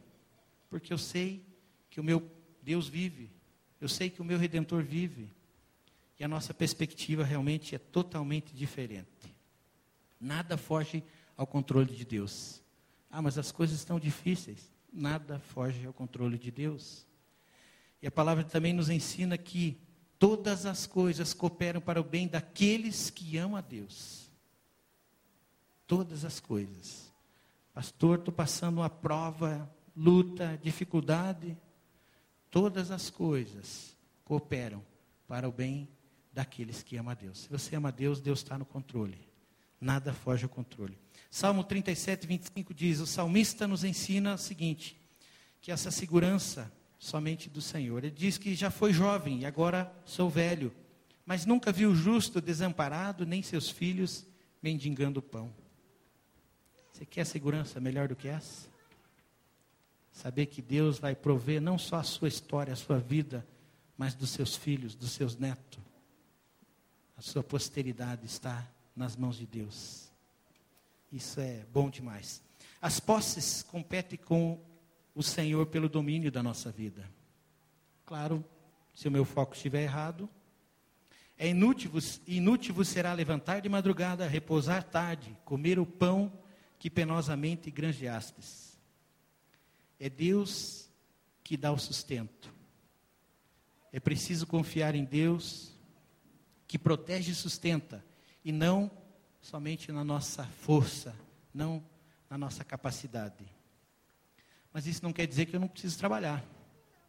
porque 0.69 0.93
eu 0.93 0.97
sei 0.97 1.43
que 1.89 1.99
o 1.99 2.03
meu 2.03 2.29
Deus 2.61 2.87
vive, 2.87 3.29
eu 3.81 3.89
sei 3.89 4.09
que 4.09 4.21
o 4.21 4.25
meu 4.25 4.37
redentor 4.37 4.83
vive. 4.83 5.29
E 6.19 6.23
a 6.23 6.27
nossa 6.27 6.53
perspectiva 6.53 7.23
realmente 7.23 7.75
é 7.75 7.77
totalmente 7.77 8.53
diferente. 8.53 9.35
Nada 10.19 10.57
foge 10.57 11.03
ao 11.35 11.45
controle 11.45 11.93
de 11.93 12.05
Deus. 12.05 12.61
Ah, 13.11 13.21
mas 13.21 13.37
as 13.37 13.51
coisas 13.51 13.77
estão 13.77 13.99
difíceis. 13.99 14.71
Nada 14.95 15.39
foge 15.39 15.85
ao 15.85 15.91
controle 15.91 16.37
de 16.37 16.49
Deus. 16.49 17.05
E 18.01 18.07
a 18.07 18.11
palavra 18.11 18.45
também 18.45 18.71
nos 18.71 18.89
ensina 18.89 19.37
que 19.37 19.77
todas 20.17 20.65
as 20.65 20.87
coisas 20.87 21.33
cooperam 21.33 21.81
para 21.81 21.99
o 21.99 22.03
bem 22.03 22.29
daqueles 22.29 23.09
que 23.09 23.37
amam 23.37 23.57
a 23.57 23.61
Deus. 23.61 24.31
Todas 25.85 26.23
as 26.23 26.39
coisas. 26.39 27.13
Pastor, 27.73 28.19
estou 28.19 28.33
passando 28.33 28.77
uma 28.77 28.89
prova, 28.89 29.69
luta, 29.93 30.57
dificuldade. 30.63 31.57
Todas 32.49 32.89
as 32.89 33.09
coisas 33.09 33.97
cooperam 34.23 34.81
para 35.27 35.49
o 35.49 35.51
bem 35.51 35.89
daqueles 36.31 36.81
que 36.81 36.95
amam 36.95 37.11
a 37.11 37.15
Deus. 37.15 37.39
Se 37.39 37.49
você 37.49 37.75
ama 37.75 37.89
a 37.89 37.91
Deus, 37.91 38.21
Deus 38.21 38.39
está 38.39 38.57
no 38.57 38.65
controle. 38.65 39.19
Nada 39.79 40.13
foge 40.13 40.45
ao 40.45 40.49
controle. 40.49 40.97
Salmo 41.35 41.65
37, 41.65 42.25
25 42.25 42.73
diz: 42.73 43.01
O 43.01 43.05
salmista 43.05 43.67
nos 43.67 43.83
ensina 43.83 44.35
o 44.35 44.37
seguinte: 44.37 44.97
que 45.59 45.69
essa 45.69 45.91
segurança 45.91 46.71
somente 46.97 47.49
do 47.49 47.61
Senhor. 47.61 48.05
Ele 48.05 48.15
diz 48.15 48.37
que 48.37 48.55
já 48.55 48.71
foi 48.71 48.93
jovem 48.93 49.41
e 49.41 49.45
agora 49.45 49.93
sou 50.05 50.29
velho, 50.29 50.73
mas 51.25 51.45
nunca 51.45 51.73
viu 51.73 51.91
o 51.91 51.95
justo 51.95 52.39
desamparado, 52.39 53.25
nem 53.25 53.43
seus 53.43 53.69
filhos 53.69 54.25
mendigando 54.63 55.21
pão. 55.21 55.53
Você 56.93 57.05
quer 57.05 57.25
segurança 57.25 57.81
melhor 57.81 58.07
do 58.07 58.15
que 58.15 58.29
essa? 58.29 58.69
Saber 60.13 60.45
que 60.45 60.61
Deus 60.61 60.99
vai 60.99 61.17
prover 61.17 61.59
não 61.59 61.77
só 61.77 61.97
a 61.97 62.03
sua 62.03 62.29
história, 62.29 62.71
a 62.71 62.77
sua 62.77 62.97
vida, 62.97 63.45
mas 63.97 64.15
dos 64.15 64.29
seus 64.29 64.55
filhos, 64.55 64.95
dos 64.95 65.11
seus 65.11 65.35
netos. 65.35 65.83
A 67.17 67.21
sua 67.21 67.43
posteridade 67.43 68.25
está 68.25 68.65
nas 68.95 69.17
mãos 69.17 69.35
de 69.35 69.45
Deus. 69.45 70.14
Isso 71.11 71.39
é 71.39 71.65
bom 71.71 71.89
demais. 71.89 72.41
As 72.81 72.99
posses 72.99 73.63
competem 73.63 74.17
com 74.17 74.63
o 75.13 75.23
Senhor 75.23 75.65
pelo 75.67 75.87
domínio 75.87 76.31
da 76.31 76.43
nossa 76.43 76.71
vida. 76.71 77.09
Claro, 78.05 78.43
se 78.93 79.07
o 79.07 79.11
meu 79.11 79.25
foco 79.25 79.55
estiver 79.55 79.83
errado, 79.83 80.29
é 81.37 81.49
inútil, 81.49 81.91
inútil 82.27 82.83
será 82.83 83.13
levantar 83.13 83.59
de 83.61 83.67
madrugada, 83.67 84.27
repousar 84.27 84.83
tarde, 84.83 85.37
comer 85.43 85.79
o 85.79 85.85
pão 85.85 86.31
que 86.79 86.89
penosamente 86.89 87.71
granjeastes. 87.71 88.77
É 89.99 90.09
Deus 90.09 90.89
que 91.43 91.57
dá 91.57 91.71
o 91.71 91.77
sustento. 91.77 92.53
É 93.91 93.99
preciso 93.99 94.45
confiar 94.45 94.95
em 94.95 95.05
Deus, 95.05 95.73
que 96.67 96.77
protege 96.77 97.31
e 97.31 97.35
sustenta, 97.35 98.03
e 98.43 98.51
não 98.51 98.91
somente 99.45 99.91
na 99.91 100.03
nossa 100.03 100.43
força, 100.43 101.15
não 101.53 101.83
na 102.27 102.35
nossa 102.35 102.63
capacidade. 102.63 103.45
Mas 104.73 104.87
isso 104.87 105.03
não 105.03 105.13
quer 105.13 105.27
dizer 105.27 105.45
que 105.45 105.55
eu 105.55 105.59
não 105.59 105.67
preciso 105.67 105.99
trabalhar. 105.99 106.43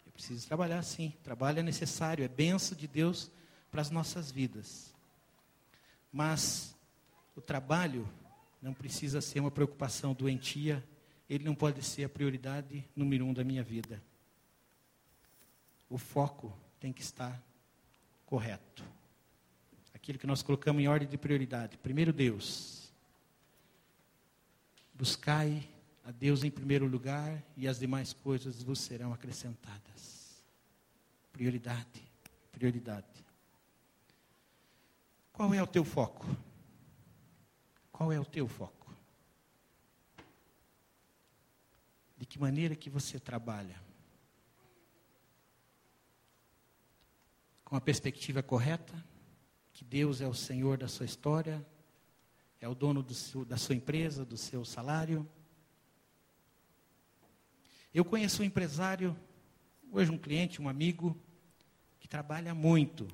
Eu 0.05 0.13
preciso 0.13 0.47
trabalhar 0.47 0.83
sim. 0.83 1.15
Trabalho 1.25 1.61
é 1.61 1.63
necessário, 1.63 2.23
é 2.23 2.29
benção 2.29 2.77
de 2.77 2.87
Deus 2.87 3.31
para 3.71 3.81
as 3.81 3.91
nossas 3.91 4.31
vidas. 4.31 4.95
Mas 6.13 6.77
o 7.35 7.41
trabalho 7.41 8.07
não 8.61 8.75
precisa 8.75 9.23
ser 9.23 9.41
uma 9.41 9.51
preocupação 9.51 10.13
doentia, 10.13 10.87
ele 11.31 11.43
não 11.43 11.55
pode 11.55 11.83
ser 11.83 12.05
a 12.05 12.09
prioridade 12.09 12.85
número 12.95 13.25
um 13.25 13.33
da 13.33 13.45
minha 13.45 13.63
vida. 13.63 14.03
O 15.89 15.97
foco 15.97 16.53
tem 16.79 16.93
que 16.93 17.01
estar 17.01 17.43
correto. 18.27 18.85
Aquilo 20.07 20.21
que 20.21 20.27
nós 20.29 20.41
colocamos 20.41 20.81
em 20.81 20.87
ordem 20.87 21.09
de 21.09 21.19
prioridade. 21.19 21.77
Primeiro 21.79 22.13
Deus. 22.13 22.93
Buscai 24.95 25.69
a 26.05 26.13
Deus 26.13 26.45
em 26.45 26.51
primeiro 26.51 26.87
lugar 26.87 27.43
e 27.57 27.67
as 27.67 27.81
demais 27.81 28.13
coisas 28.13 28.63
vos 28.63 28.79
serão 28.79 29.13
acrescentadas. 29.13 30.45
Prioridade, 31.33 32.09
prioridade. 32.53 33.27
Qual 35.33 35.53
é 35.53 35.61
o 35.61 35.67
teu 35.67 35.85
foco? 35.85 36.25
Qual 37.91 38.13
é 38.13 38.21
o 38.21 38.25
teu 38.25 38.47
foco? 38.47 38.95
De 42.17 42.25
que 42.25 42.39
maneira 42.39 42.77
que 42.77 42.89
você 42.89 43.19
trabalha? 43.19 43.83
Com 47.65 47.75
a 47.75 47.81
perspectiva 47.81 48.41
correta, 48.41 48.95
que 49.77 49.85
Deus 49.85 50.21
é 50.21 50.27
o 50.27 50.33
Senhor 50.33 50.79
da 50.79 50.89
sua 50.89 51.05
história, 51.05 51.65
é 52.61 52.67
o 52.67 52.75
dono 52.75 53.07
seu, 53.13 53.45
da 53.45 53.59
sua 53.59 53.75
empresa, 53.75 54.25
do 54.25 54.37
seu 54.37 54.65
salário. 54.65 55.29
Eu 57.93 58.05
conheço 58.05 58.43
um 58.43 58.45
empresário, 58.45 59.15
hoje 59.93 60.11
um 60.11 60.17
cliente, 60.17 60.63
um 60.63 60.69
amigo, 60.69 61.15
que 62.01 62.09
trabalha 62.09 62.55
muito, 62.55 63.07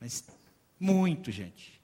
mas 0.00 0.28
muito, 0.80 1.30
gente, 1.30 1.80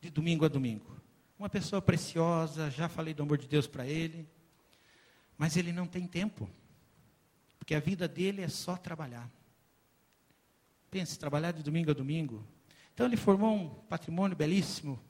de 0.00 0.08
domingo 0.08 0.46
a 0.46 0.48
domingo 0.48 0.98
uma 1.40 1.48
pessoa 1.48 1.80
preciosa, 1.80 2.70
já 2.70 2.86
falei 2.86 3.14
do 3.14 3.22
amor 3.22 3.38
de 3.38 3.48
Deus 3.48 3.66
para 3.66 3.86
ele, 3.86 4.28
mas 5.38 5.56
ele 5.56 5.72
não 5.72 5.86
tem 5.86 6.06
tempo, 6.06 6.50
porque 7.58 7.74
a 7.74 7.80
vida 7.80 8.06
dele 8.06 8.42
é 8.42 8.48
só 8.48 8.76
trabalhar. 8.76 9.30
Pense, 10.90 11.18
trabalhar 11.18 11.52
de 11.52 11.62
domingo 11.62 11.90
a 11.92 11.94
domingo. 11.94 12.46
Então 13.00 13.08
ele 13.08 13.16
formou 13.16 13.56
um 13.56 13.66
patrimônio 13.66 14.36
belíssimo, 14.36 15.00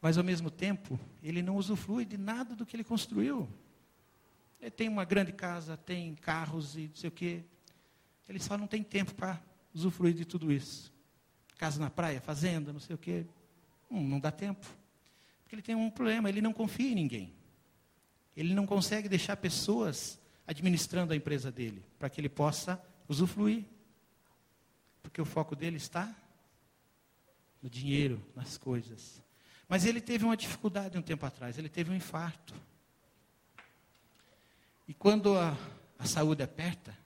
mas 0.00 0.16
ao 0.16 0.22
mesmo 0.22 0.48
tempo 0.48 0.96
ele 1.20 1.42
não 1.42 1.56
usufrui 1.56 2.04
de 2.04 2.16
nada 2.16 2.54
do 2.54 2.64
que 2.64 2.76
ele 2.76 2.84
construiu. 2.84 3.48
Ele 4.60 4.70
tem 4.70 4.88
uma 4.88 5.04
grande 5.04 5.32
casa, 5.32 5.76
tem 5.76 6.14
carros 6.14 6.76
e 6.76 6.86
não 6.86 6.94
sei 6.94 7.08
o 7.08 7.10
quê. 7.10 7.42
Ele 8.28 8.38
só 8.38 8.56
não 8.56 8.68
tem 8.68 8.84
tempo 8.84 9.12
para 9.16 9.42
usufruir 9.74 10.14
de 10.14 10.24
tudo 10.24 10.52
isso. 10.52 10.92
Casa 11.58 11.80
na 11.80 11.90
praia, 11.90 12.20
fazenda, 12.20 12.72
não 12.72 12.78
sei 12.78 12.94
o 12.94 12.98
quê. 12.98 13.26
Hum, 13.90 14.06
não 14.06 14.20
dá 14.20 14.30
tempo. 14.30 14.64
Porque 15.42 15.56
ele 15.56 15.62
tem 15.62 15.74
um 15.74 15.90
problema, 15.90 16.28
ele 16.28 16.40
não 16.40 16.52
confia 16.52 16.92
em 16.92 16.94
ninguém. 16.94 17.34
Ele 18.36 18.54
não 18.54 18.64
consegue 18.64 19.08
deixar 19.08 19.36
pessoas 19.38 20.20
administrando 20.46 21.12
a 21.12 21.16
empresa 21.16 21.50
dele, 21.50 21.84
para 21.98 22.08
que 22.08 22.20
ele 22.20 22.28
possa 22.28 22.80
usufruir. 23.08 23.64
Porque 25.02 25.20
o 25.20 25.24
foco 25.24 25.56
dele 25.56 25.76
está 25.76 26.14
no 27.62 27.68
dinheiro, 27.68 28.22
nas 28.34 28.56
coisas. 28.56 29.22
Mas 29.68 29.84
ele 29.84 30.00
teve 30.00 30.24
uma 30.24 30.36
dificuldade 30.36 30.98
um 30.98 31.02
tempo 31.02 31.24
atrás, 31.24 31.58
ele 31.58 31.68
teve 31.68 31.90
um 31.90 31.94
infarto. 31.94 32.54
E 34.88 34.94
quando 34.94 35.38
a, 35.38 35.56
a 35.98 36.04
saúde 36.06 36.42
aperta, 36.42 36.96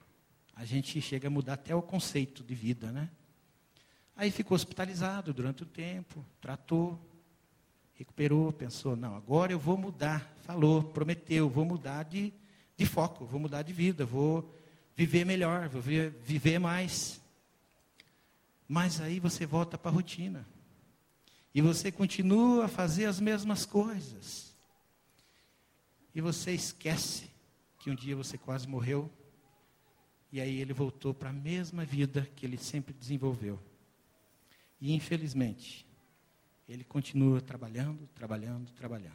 a 0.55 0.65
gente 0.65 1.01
chega 1.01 1.29
a 1.29 1.31
mudar 1.31 1.55
até 1.55 1.75
o 1.75 1.83
conceito 1.83 2.43
de 2.43 2.55
vida, 2.55 2.91
né? 2.93 3.11
Aí 4.17 4.31
ficou 4.31 4.55
hospitalizado 4.55 5.35
durante 5.35 5.65
o 5.65 5.67
tempo, 5.67 6.25
tratou, 6.41 6.99
recuperou, 7.95 8.53
pensou, 8.53 8.95
não, 8.95 9.17
agora 9.17 9.53
eu 9.53 9.59
vou 9.59 9.77
mudar. 9.77 10.35
Falou, 10.43 10.83
prometeu, 10.83 11.49
vou 11.49 11.65
mudar 11.65 12.05
de, 12.05 12.33
de 12.77 12.87
foco, 12.87 13.25
vou 13.25 13.41
mudar 13.41 13.63
de 13.63 13.73
vida, 13.73 14.07
vou 14.07 14.55
viver 14.95 15.25
melhor, 15.25 15.69
vou 15.69 15.83
viver 15.83 16.59
mais. 16.59 17.21
Mas 18.69 19.01
aí 19.01 19.21
você 19.21 19.45
volta 19.47 19.77
para 19.77 19.91
a 19.91 19.95
rotina. 19.95 20.47
E 21.55 21.61
você 21.61 21.93
continua 21.93 22.65
a 22.65 22.69
fazer 22.69 23.07
as 23.07 23.21
mesmas 23.21 23.65
coisas. 23.65 24.55
E 26.15 26.21
você 26.21 26.53
esquece 26.53 27.31
que 27.79 27.91
um 27.91 27.95
dia 27.95 28.17
você 28.17 28.37
quase 28.39 28.67
morreu. 28.67 29.11
E 30.33 30.41
aí 30.41 30.61
ele 30.61 30.73
voltou 30.73 31.15
para 31.15 31.31
a 31.31 31.33
mesma 31.33 31.85
vida 31.85 32.29
que 32.35 32.45
ele 32.45 32.59
sempre 32.59 32.93
desenvolveu. 32.93 33.61
E, 34.81 34.93
infelizmente, 34.93 35.87
ele 36.69 36.83
continua 36.83 37.41
trabalhando, 37.41 38.09
trabalhando, 38.15 38.71
trabalhando. 38.73 39.15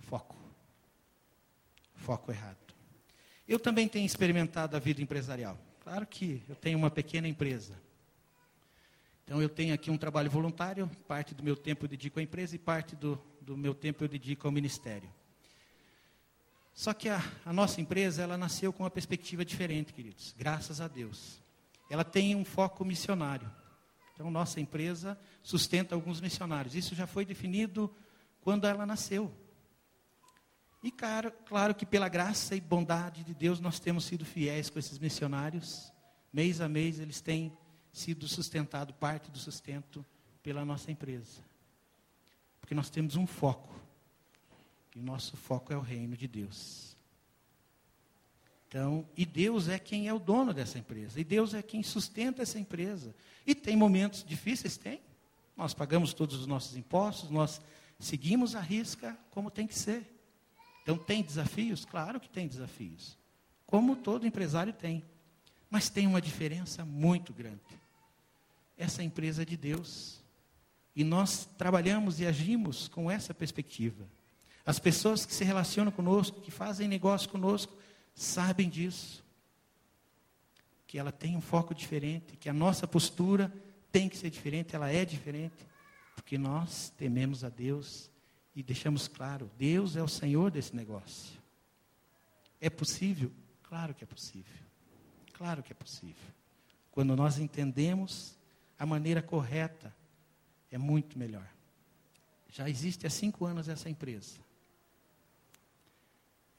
Foco. 0.00 0.36
Foco 1.94 2.32
errado. 2.32 2.56
Eu 3.46 3.58
também 3.58 3.86
tenho 3.86 4.06
experimentado 4.06 4.76
a 4.76 4.80
vida 4.80 5.02
empresarial. 5.02 5.58
Claro 5.80 6.06
que 6.06 6.42
eu 6.48 6.54
tenho 6.54 6.78
uma 6.78 6.90
pequena 6.90 7.26
empresa. 7.26 7.80
Então 9.24 9.40
eu 9.40 9.48
tenho 9.48 9.74
aqui 9.74 9.90
um 9.90 9.98
trabalho 9.98 10.30
voluntário, 10.30 10.88
parte 11.06 11.34
do 11.34 11.42
meu 11.42 11.56
tempo 11.56 11.84
eu 11.84 11.88
dedico 11.88 12.18
à 12.18 12.22
empresa 12.22 12.56
e 12.56 12.58
parte 12.58 12.96
do, 12.96 13.20
do 13.40 13.56
meu 13.56 13.74
tempo 13.74 14.04
eu 14.04 14.08
dedico 14.08 14.46
ao 14.46 14.52
ministério. 14.52 15.08
Só 16.72 16.92
que 16.92 17.08
a, 17.08 17.22
a 17.44 17.52
nossa 17.52 17.80
empresa, 17.80 18.22
ela 18.22 18.38
nasceu 18.38 18.72
com 18.72 18.82
uma 18.82 18.90
perspectiva 18.90 19.44
diferente, 19.44 19.92
queridos. 19.92 20.34
Graças 20.36 20.80
a 20.80 20.88
Deus 20.88 21.40
ela 21.90 22.04
tem 22.04 22.36
um 22.36 22.44
foco 22.44 22.84
missionário. 22.84 23.50
Então, 24.14 24.30
nossa 24.30 24.60
empresa 24.60 25.18
sustenta 25.42 25.94
alguns 25.94 26.20
missionários. 26.20 26.76
Isso 26.76 26.94
já 26.94 27.06
foi 27.06 27.24
definido 27.24 27.92
quando 28.40 28.66
ela 28.66 28.86
nasceu. 28.86 29.32
E 30.82 30.90
claro, 30.90 31.30
claro 31.46 31.74
que 31.74 31.84
pela 31.84 32.08
graça 32.08 32.56
e 32.56 32.60
bondade 32.60 33.22
de 33.22 33.34
Deus 33.34 33.60
nós 33.60 33.78
temos 33.78 34.04
sido 34.04 34.24
fiéis 34.24 34.70
com 34.70 34.78
esses 34.78 34.98
missionários. 34.98 35.92
Mês 36.32 36.60
a 36.60 36.68
mês 36.68 36.98
eles 36.98 37.20
têm 37.20 37.52
sido 37.92 38.26
sustentado 38.26 38.94
parte 38.94 39.30
do 39.30 39.38
sustento 39.38 40.04
pela 40.42 40.64
nossa 40.64 40.90
empresa. 40.90 41.42
Porque 42.60 42.74
nós 42.74 42.88
temos 42.88 43.16
um 43.16 43.26
foco. 43.26 43.74
E 44.94 44.98
o 44.98 45.02
nosso 45.02 45.36
foco 45.36 45.72
é 45.72 45.76
o 45.76 45.80
reino 45.80 46.16
de 46.16 46.26
Deus. 46.26 46.96
Então, 48.70 49.04
e 49.16 49.26
Deus 49.26 49.68
é 49.68 49.80
quem 49.80 50.06
é 50.06 50.14
o 50.14 50.18
dono 50.20 50.54
dessa 50.54 50.78
empresa, 50.78 51.20
e 51.20 51.24
Deus 51.24 51.54
é 51.54 51.60
quem 51.60 51.82
sustenta 51.82 52.42
essa 52.42 52.56
empresa. 52.56 53.12
E 53.44 53.52
tem 53.52 53.76
momentos 53.76 54.24
difíceis? 54.24 54.76
Tem. 54.76 55.02
Nós 55.56 55.74
pagamos 55.74 56.14
todos 56.14 56.36
os 56.36 56.46
nossos 56.46 56.76
impostos, 56.76 57.30
nós 57.30 57.60
seguimos 57.98 58.54
a 58.54 58.60
risca 58.60 59.18
como 59.30 59.50
tem 59.50 59.66
que 59.66 59.76
ser. 59.76 60.19
Então, 60.90 61.04
tem 61.04 61.22
desafios? 61.22 61.84
Claro 61.84 62.18
que 62.18 62.28
tem 62.28 62.48
desafios. 62.48 63.16
Como 63.64 63.94
todo 63.94 64.26
empresário 64.26 64.72
tem. 64.72 65.04
Mas 65.70 65.88
tem 65.88 66.04
uma 66.04 66.20
diferença 66.20 66.84
muito 66.84 67.32
grande. 67.32 67.60
Essa 68.76 69.00
empresa 69.00 69.42
é 69.42 69.44
de 69.44 69.56
Deus. 69.56 70.20
E 70.96 71.04
nós 71.04 71.48
trabalhamos 71.56 72.18
e 72.18 72.26
agimos 72.26 72.88
com 72.88 73.08
essa 73.08 73.32
perspectiva. 73.32 74.04
As 74.66 74.80
pessoas 74.80 75.24
que 75.24 75.32
se 75.32 75.44
relacionam 75.44 75.92
conosco, 75.92 76.40
que 76.40 76.50
fazem 76.50 76.88
negócio 76.88 77.28
conosco, 77.28 77.78
sabem 78.12 78.68
disso. 78.68 79.22
Que 80.88 80.98
ela 80.98 81.12
tem 81.12 81.36
um 81.36 81.40
foco 81.40 81.72
diferente, 81.72 82.36
que 82.36 82.48
a 82.48 82.52
nossa 82.52 82.88
postura 82.88 83.52
tem 83.92 84.08
que 84.08 84.16
ser 84.16 84.28
diferente, 84.28 84.74
ela 84.74 84.90
é 84.90 85.04
diferente, 85.04 85.64
porque 86.16 86.36
nós 86.36 86.92
tememos 86.98 87.44
a 87.44 87.48
Deus 87.48 88.09
e 88.54 88.62
deixamos 88.62 89.08
claro: 89.08 89.50
Deus 89.56 89.96
é 89.96 90.02
o 90.02 90.08
Senhor 90.08 90.50
desse 90.50 90.74
negócio. 90.74 91.38
É 92.60 92.68
possível? 92.68 93.32
Claro 93.62 93.94
que 93.94 94.04
é 94.04 94.06
possível. 94.06 94.66
Claro 95.32 95.62
que 95.62 95.72
é 95.72 95.74
possível. 95.74 96.28
Quando 96.90 97.16
nós 97.16 97.38
entendemos 97.38 98.36
a 98.78 98.84
maneira 98.84 99.22
correta, 99.22 99.94
é 100.70 100.76
muito 100.76 101.18
melhor. 101.18 101.48
Já 102.48 102.68
existe 102.68 103.06
há 103.06 103.10
cinco 103.10 103.46
anos 103.46 103.68
essa 103.68 103.88
empresa. 103.88 104.38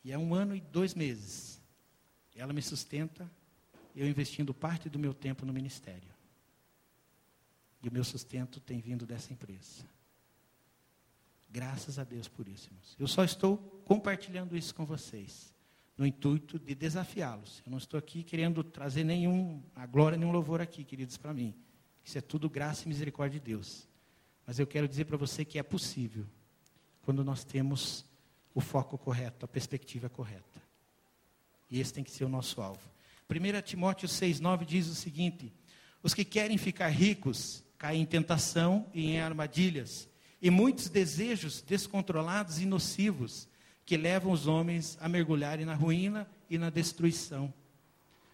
E 0.03 0.11
há 0.11 0.17
um 0.17 0.33
ano 0.33 0.55
e 0.55 0.61
dois 0.61 0.93
meses. 0.95 1.61
Ela 2.35 2.53
me 2.53 2.61
sustenta, 2.61 3.29
eu 3.95 4.07
investindo 4.07 4.53
parte 4.53 4.89
do 4.89 4.97
meu 4.97 5.13
tempo 5.13 5.45
no 5.45 5.53
ministério. 5.53 6.09
E 7.83 7.89
o 7.89 7.93
meu 7.93 8.03
sustento 8.03 8.59
tem 8.59 8.79
vindo 8.79 9.05
dessa 9.05 9.33
empresa. 9.33 9.85
Graças 11.51 11.99
a 11.99 12.05
Deus 12.05 12.29
por 12.29 12.47
isso, 12.47 12.67
irmãos. 12.67 12.95
Eu 12.97 13.07
só 13.07 13.25
estou 13.25 13.57
compartilhando 13.83 14.55
isso 14.55 14.73
com 14.73 14.85
vocês, 14.85 15.53
no 15.97 16.05
intuito 16.05 16.57
de 16.57 16.73
desafiá-los. 16.73 17.61
Eu 17.65 17.71
não 17.71 17.77
estou 17.77 17.97
aqui 17.97 18.23
querendo 18.23 18.63
trazer 18.63 19.03
nenhum, 19.03 19.61
a 19.75 19.85
glória, 19.85 20.17
nenhum 20.17 20.31
louvor 20.31 20.61
aqui, 20.61 20.85
queridos, 20.85 21.17
para 21.17 21.33
mim. 21.33 21.53
Isso 22.05 22.17
é 22.17 22.21
tudo 22.21 22.49
graça 22.49 22.85
e 22.85 22.87
misericórdia 22.87 23.37
de 23.37 23.45
Deus. 23.45 23.85
Mas 24.47 24.59
eu 24.59 24.65
quero 24.65 24.87
dizer 24.87 25.05
para 25.05 25.17
você 25.17 25.43
que 25.43 25.59
é 25.59 25.63
possível, 25.63 26.25
quando 27.01 27.21
nós 27.23 27.43
temos 27.43 28.05
o 28.53 28.61
foco 28.61 28.97
correto, 28.97 29.43
a 29.43 29.47
perspectiva 29.47 30.09
correta. 30.09 30.61
E 31.69 31.81
esse 31.81 31.93
tem 31.93 32.03
que 32.03 32.11
ser 32.11 32.23
o 32.23 32.29
nosso 32.29 32.61
alvo. 32.61 32.89
1 33.29 33.61
Timóteo 33.61 34.07
6,9 34.07 34.63
diz 34.63 34.87
o 34.87 34.95
seguinte: 34.95 35.53
Os 36.01 36.13
que 36.13 36.23
querem 36.23 36.57
ficar 36.57 36.87
ricos 36.87 37.61
caem 37.77 38.01
em 38.01 38.05
tentação 38.05 38.89
e 38.93 39.07
em 39.11 39.19
armadilhas, 39.19 40.09
e 40.41 40.49
muitos 40.49 40.89
desejos 40.89 41.61
descontrolados 41.61 42.59
e 42.59 42.65
nocivos 42.65 43.47
que 43.85 43.95
levam 43.95 44.31
os 44.31 44.47
homens 44.47 44.97
a 44.99 45.07
mergulharem 45.07 45.65
na 45.65 45.75
ruína 45.75 46.27
e 46.49 46.57
na 46.57 46.69
destruição. 46.69 47.53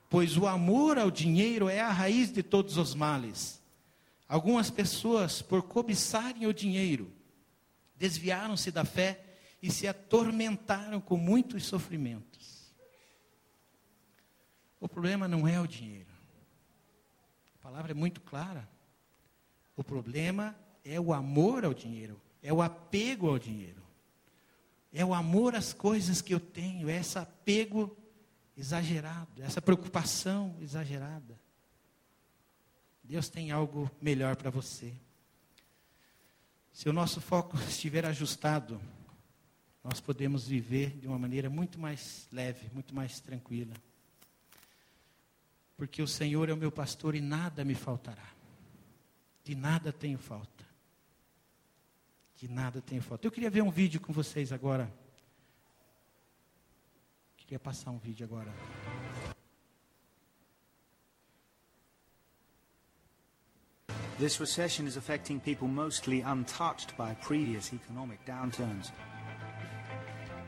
Pois 0.10 0.38
o 0.38 0.48
amor 0.48 0.98
ao 0.98 1.12
dinheiro 1.12 1.68
é 1.68 1.82
a 1.82 1.92
raiz 1.92 2.32
de 2.32 2.42
todos 2.42 2.78
os 2.78 2.96
males. 2.96 3.62
Algumas 4.28 4.70
pessoas, 4.70 5.42
por 5.42 5.64
cobiçarem 5.64 6.48
o 6.48 6.54
dinheiro, 6.54 7.12
desviaram-se 7.98 8.72
da 8.72 8.86
fé 8.86 9.24
e 9.62 9.72
se 9.72 9.88
atormentaram 9.88 11.02
com 11.02 11.18
muitos 11.18 11.66
sofrimentos. 11.66 12.74
O 14.80 14.88
problema 14.88 15.28
não 15.28 15.48
é 15.48 15.60
o 15.60 15.68
dinheiro. 15.68 16.12
A 17.56 17.64
palavra 17.64 17.92
é 17.92 17.96
muito 17.96 18.22
clara. 18.22 18.70
O 19.76 19.84
problema 19.84 20.56
é 20.88 21.00
o 21.00 21.14
amor 21.14 21.66
ao 21.66 21.74
dinheiro, 21.74 22.20
é 22.42 22.52
o 22.54 22.62
apego 22.62 23.30
ao 23.30 23.38
dinheiro. 23.38 23.82
É 24.92 25.06
o 25.06 25.14
amor 25.14 25.54
às 25.54 25.74
coisas 25.74 26.22
que 26.22 26.34
eu 26.34 26.40
tenho, 26.40 26.90
é 26.90 26.98
esse 26.98 27.20
apego 27.20 27.96
exagerado, 28.56 29.44
essa 29.44 29.62
preocupação 29.62 30.56
exagerada. 30.62 31.38
Deus 33.04 33.30
tem 33.30 33.52
algo 33.52 33.92
melhor 34.02 34.36
para 34.36 34.50
você. 34.50 34.94
Se 36.72 36.90
o 36.90 36.94
nosso 36.94 37.22
foco 37.22 37.58
estiver 37.68 38.06
ajustado, 38.06 38.82
nós 39.84 40.00
podemos 40.00 40.48
viver 40.48 40.98
de 40.98 41.08
uma 41.08 41.20
maneira 41.20 41.50
muito 41.50 41.80
mais 41.80 42.28
leve, 42.32 42.70
muito 42.74 42.96
mais 42.96 43.20
tranquila. 43.20 43.74
Porque 45.76 46.02
o 46.02 46.08
Senhor 46.08 46.50
é 46.50 46.54
o 46.54 46.58
meu 46.58 46.72
pastor 46.72 47.14
e 47.14 47.22
nada 47.22 47.64
me 47.64 47.76
faltará. 47.76 48.28
De 49.44 49.56
nada 49.56 49.94
tenho 49.94 50.18
falta. 50.18 50.67
De 52.38 52.48
nada 52.48 52.82
tenho 52.82 53.02
falta. 53.02 53.26
Eu 53.26 53.32
queria 53.32 53.50
ver 53.50 53.64
um 53.64 53.72
vídeo 53.72 54.00
com 54.00 54.14
vocês 54.14 54.52
agora. 54.52 54.92
Queria 57.36 57.58
passar 57.58 57.90
um 57.90 57.98
vídeo 57.98 58.26
agora. 58.26 58.54
This 64.20 64.40
recession 64.40 64.86
is 64.86 64.98
affecting 64.98 65.40
people 65.40 65.68
mostly 65.68 66.22
untouched 66.22 66.96
by 66.96 67.16
previous 67.22 67.72
economic 67.74 68.20
downturns. 68.26 68.92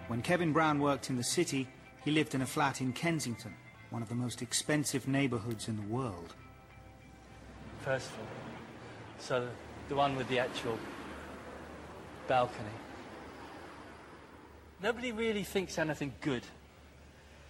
When 0.08 0.22
Kevin 0.22 0.52
Brown 0.52 0.80
worked 0.80 1.10
in 1.10 1.16
the 1.16 1.24
city, 1.24 1.68
he 2.04 2.12
lived 2.12 2.36
in 2.36 2.42
a 2.42 2.48
flat 2.48 2.82
in 2.82 2.94
Kensington, 2.94 3.54
one 3.92 4.04
of 4.04 4.10
the 4.10 4.16
most 4.16 4.42
expensive 4.42 5.08
neighborhoods 5.08 5.68
in 5.68 5.76
the 5.76 5.88
world. 5.88 6.36
First 7.82 8.10
floor. 8.10 8.28
So 9.20 9.48
the 9.88 9.96
one 9.96 10.16
with 10.16 10.28
the 10.30 10.40
actual 10.40 10.78
balcony. 12.30 12.70
Nobody 14.84 15.12
really 15.12 15.44
thinks 15.44 15.80
anything 15.80 16.14
good 16.22 16.44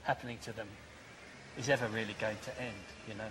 happening 0.03 0.37
to 0.43 0.53
them 0.53 0.69
is 1.57 1.67
ever 1.67 1.87
really 1.89 2.15
going 2.19 2.37
to 2.45 2.61
end, 2.61 2.85
you 3.05 3.13
know. 3.13 3.27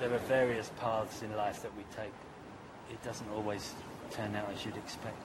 There 0.00 0.12
are 0.12 0.18
various 0.20 0.72
paths 0.80 1.20
in 1.22 1.36
life 1.36 1.60
that 1.62 1.76
we 1.76 1.82
take. 1.94 2.14
It 2.90 3.04
doesn't 3.04 3.28
always 3.36 3.74
turn 4.10 4.34
out 4.34 4.50
as 4.50 4.64
you'd 4.64 4.76
expect, 4.78 5.22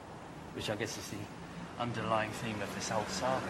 which 0.56 0.70
I 0.70 0.76
guess 0.76 0.98
is 0.98 1.08
the 1.08 1.82
underlying 1.82 2.32
theme 2.32 2.62
of 2.62 2.76
this 2.76 2.90
whole 2.90 3.06
saga. 3.06 3.48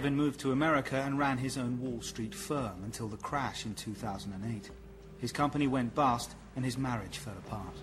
Kevin 0.00 0.16
moved 0.16 0.40
to 0.40 0.52
America 0.52 0.96
and 0.96 1.18
ran 1.18 1.36
his 1.36 1.58
own 1.58 1.78
Wall 1.78 2.00
Street 2.00 2.34
firm 2.34 2.84
until 2.84 3.06
the 3.06 3.18
crash 3.18 3.66
in 3.66 3.74
2008. 3.74 4.70
His 5.18 5.30
company 5.30 5.66
went 5.66 5.94
bust 5.94 6.36
and 6.56 6.64
his 6.64 6.78
marriage 6.78 7.18
fell 7.18 7.34
apart. 7.46 7.74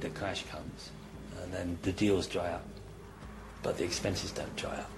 The 0.00 0.10
crash 0.10 0.44
comes, 0.50 0.90
and 1.42 1.50
then 1.50 1.78
the 1.80 1.92
deals 1.92 2.26
dry 2.26 2.50
up, 2.50 2.66
but 3.62 3.78
the 3.78 3.84
expenses 3.84 4.32
don't 4.32 4.54
dry 4.54 4.76
up. 4.76 4.90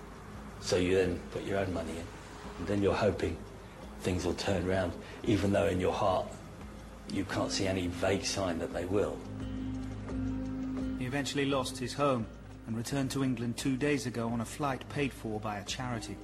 So 0.61 0.75
you 0.75 0.97
then 0.97 1.21
put 1.31 1.45
your 1.45 1.59
own 1.59 1.73
money 1.73 1.93
in, 1.93 2.05
and 2.59 2.67
then 2.67 2.83
you're 2.83 2.93
hoping 2.93 3.37
things 4.01 4.25
will 4.25 4.35
turn 4.35 4.69
around, 4.69 4.93
even 5.23 5.53
though 5.53 5.67
in 5.67 5.79
your 5.79 5.93
heart 5.93 6.27
you 7.13 7.25
can't 7.25 7.53
see 7.53 7.69
any 7.69 7.87
vague 7.87 8.25
sign 8.25 8.59
that 8.59 8.73
they 8.73 8.85
will. 8.85 9.17
He 10.99 11.07
eventually 11.07 11.45
lost 11.45 11.79
his 11.79 11.95
home 11.95 12.27
and 12.67 12.77
returned 12.77 13.13
to 13.13 13.23
England 13.23 13.57
two 13.57 13.77
days 13.77 14.07
ago 14.07 14.29
on 14.29 14.41
a 14.41 14.45
flight 14.45 14.83
paid 14.89 15.13
for 15.13 15.39
by 15.39 15.59
a 15.59 15.65
charity. 15.65 16.17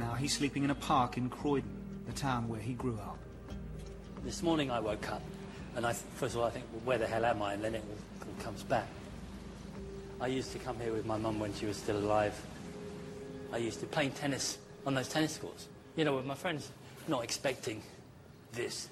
Now 0.00 0.14
he's 0.14 0.32
sleeping 0.32 0.64
in 0.64 0.70
a 0.70 0.74
park 0.74 1.18
in 1.18 1.28
Croydon, 1.28 1.70
the 2.06 2.12
town 2.14 2.48
where 2.48 2.58
he 2.58 2.72
grew 2.72 2.94
up. 2.94 3.18
This 4.24 4.42
morning 4.42 4.70
I 4.70 4.80
woke 4.80 5.12
up, 5.12 5.20
and 5.76 5.86
I, 5.86 5.92
first 5.92 6.34
of 6.34 6.40
all 6.40 6.46
I 6.46 6.50
think, 6.50 6.64
well, 6.72 6.80
where 6.86 6.98
the 6.98 7.06
hell 7.06 7.22
am 7.26 7.42
I? 7.42 7.52
And 7.52 7.62
then 7.62 7.74
it 7.74 7.84
all, 7.86 8.26
all 8.26 8.42
comes 8.42 8.62
back. 8.62 8.86
I 10.18 10.28
used 10.28 10.52
to 10.52 10.58
come 10.58 10.80
here 10.80 10.94
with 10.94 11.04
my 11.04 11.18
mum 11.18 11.38
when 11.38 11.52
she 11.52 11.66
was 11.66 11.76
still 11.76 11.98
alive. 11.98 12.34
I 13.52 13.58
used 13.58 13.80
to 13.80 13.86
play 13.86 14.08
tennis 14.08 14.56
on 14.86 14.94
those 14.94 15.06
tennis 15.06 15.36
courts, 15.36 15.68
you 15.96 16.06
know, 16.06 16.16
with 16.16 16.24
my 16.24 16.34
friends, 16.34 16.70
not 17.06 17.22
expecting 17.22 17.82
this. 18.52 18.88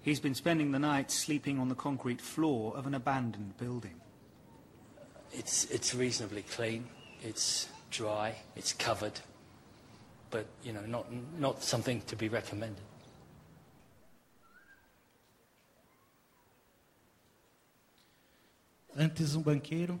He's 0.00 0.20
been 0.20 0.34
spending 0.34 0.72
the 0.72 0.78
night 0.78 1.10
sleeping 1.10 1.58
on 1.58 1.68
the 1.68 1.74
concrete 1.74 2.22
floor 2.22 2.74
of 2.74 2.86
an 2.86 2.94
abandoned 2.94 3.58
building. 3.58 4.00
It's, 5.34 5.66
it's 5.66 5.94
reasonably 5.94 6.44
clean, 6.44 6.86
it's 7.22 7.68
dry, 7.90 8.36
it's 8.56 8.72
covered, 8.72 9.20
but, 10.30 10.46
you 10.62 10.72
know, 10.72 10.86
not, 10.86 11.06
not 11.38 11.62
something 11.62 12.00
to 12.02 12.16
be 12.16 12.28
recommended. 12.28 12.84
Antes 18.96 19.34
um 19.34 19.42
banqueiro, 19.42 19.98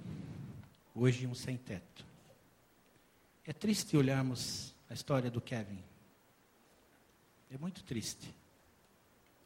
hoje 0.94 1.26
um 1.26 1.34
sem 1.34 1.56
teto. 1.56 2.04
É 3.46 3.52
triste 3.52 3.96
olharmos 3.96 4.74
a 4.88 4.94
história 4.94 5.30
do 5.30 5.40
Kevin. 5.40 5.82
É 7.50 7.58
muito 7.58 7.82
triste 7.82 8.34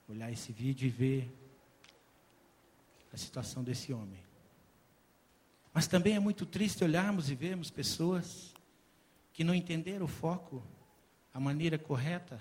olhar 0.08 0.30
esse 0.30 0.52
vídeo 0.52 0.86
e 0.86 0.90
ver 0.90 1.30
a 3.12 3.16
situação 3.16 3.62
desse 3.62 3.92
homem. 3.92 4.22
Mas 5.72 5.86
também 5.86 6.14
é 6.14 6.20
muito 6.20 6.44
triste 6.44 6.84
olharmos 6.84 7.30
e 7.30 7.34
vermos 7.34 7.70
pessoas 7.70 8.52
que 9.32 9.42
não 9.42 9.54
entenderam 9.54 10.06
o 10.06 10.08
foco, 10.08 10.62
a 11.34 11.40
maneira 11.40 11.76
correta 11.76 12.40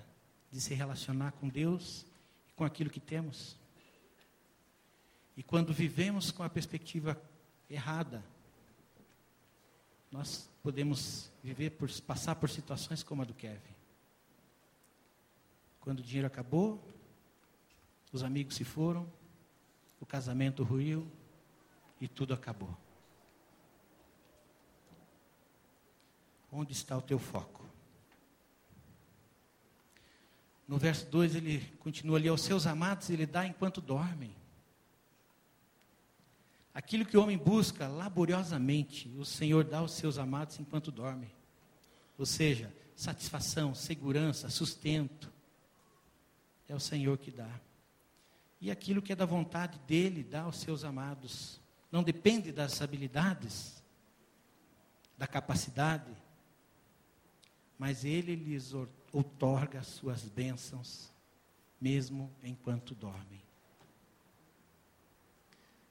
de 0.52 0.62
se 0.62 0.76
relacionar 0.76 1.32
com 1.32 1.50
Deus 1.50 2.06
e 2.48 2.54
com 2.54 2.64
aquilo 2.64 2.92
que 2.92 3.00
temos. 3.00 3.58
E 5.36 5.42
quando 5.42 5.74
vivemos 5.74 6.30
com 6.30 6.44
a 6.44 6.50
perspectiva 6.50 7.20
errada, 7.68 8.24
nós 10.12 10.48
podemos 10.62 11.32
viver 11.44 11.72
por 11.72 11.90
passar 12.02 12.36
por 12.36 12.52
situações 12.52 13.02
como 13.02 13.24
a 13.24 13.26
do 13.26 13.34
Kevin. 13.34 13.74
Quando 15.80 16.00
o 16.00 16.04
dinheiro 16.04 16.28
acabou, 16.28 16.88
os 18.12 18.22
amigos 18.22 18.56
se 18.56 18.64
foram, 18.64 19.12
o 20.00 20.06
casamento 20.06 20.64
ruiu 20.64 21.12
e 22.00 22.08
tudo 22.08 22.32
acabou. 22.32 22.78
Onde 26.52 26.74
está 26.74 26.96
o 26.96 27.02
teu 27.02 27.18
foco? 27.18 27.63
No 30.74 30.80
verso 30.80 31.06
2 31.06 31.36
ele 31.36 31.60
continua 31.78 32.18
ali: 32.18 32.28
aos 32.28 32.42
seus 32.42 32.66
amados 32.66 33.08
ele 33.12 33.28
dá 33.28 33.46
enquanto 33.46 33.80
dormem. 33.80 34.36
Aquilo 36.74 37.06
que 37.06 37.16
o 37.16 37.22
homem 37.22 37.38
busca 37.38 37.88
laboriosamente, 37.88 39.08
o 39.20 39.24
Senhor 39.24 39.64
dá 39.64 39.78
aos 39.78 39.92
seus 39.92 40.18
amados 40.18 40.60
enquanto 40.60 40.92
dorme. 40.92 41.32
Ou 42.18 42.26
seja, 42.26 42.74
satisfação, 42.96 43.76
segurança, 43.76 44.50
sustento. 44.50 45.32
É 46.68 46.74
o 46.74 46.80
Senhor 46.80 47.20
que 47.20 47.30
dá. 47.30 47.62
E 48.60 48.72
aquilo 48.72 49.00
que 49.00 49.14
é 49.14 49.16
da 49.16 49.28
vontade 49.28 49.78
dele, 49.86 50.24
dá 50.24 50.42
aos 50.42 50.56
seus 50.56 50.84
amados. 50.84 51.62
Não 51.92 52.02
depende 52.02 52.52
das 52.52 52.82
habilidades, 52.82 53.84
da 55.16 55.28
capacidade, 55.28 56.12
mas 57.78 58.04
ele 58.04 58.36
lhes 58.36 58.74
outorga 59.14 59.80
as 59.80 59.88
suas 59.88 60.24
bênçãos, 60.24 61.14
mesmo 61.80 62.34
enquanto 62.44 62.96
dormem. 62.96 63.42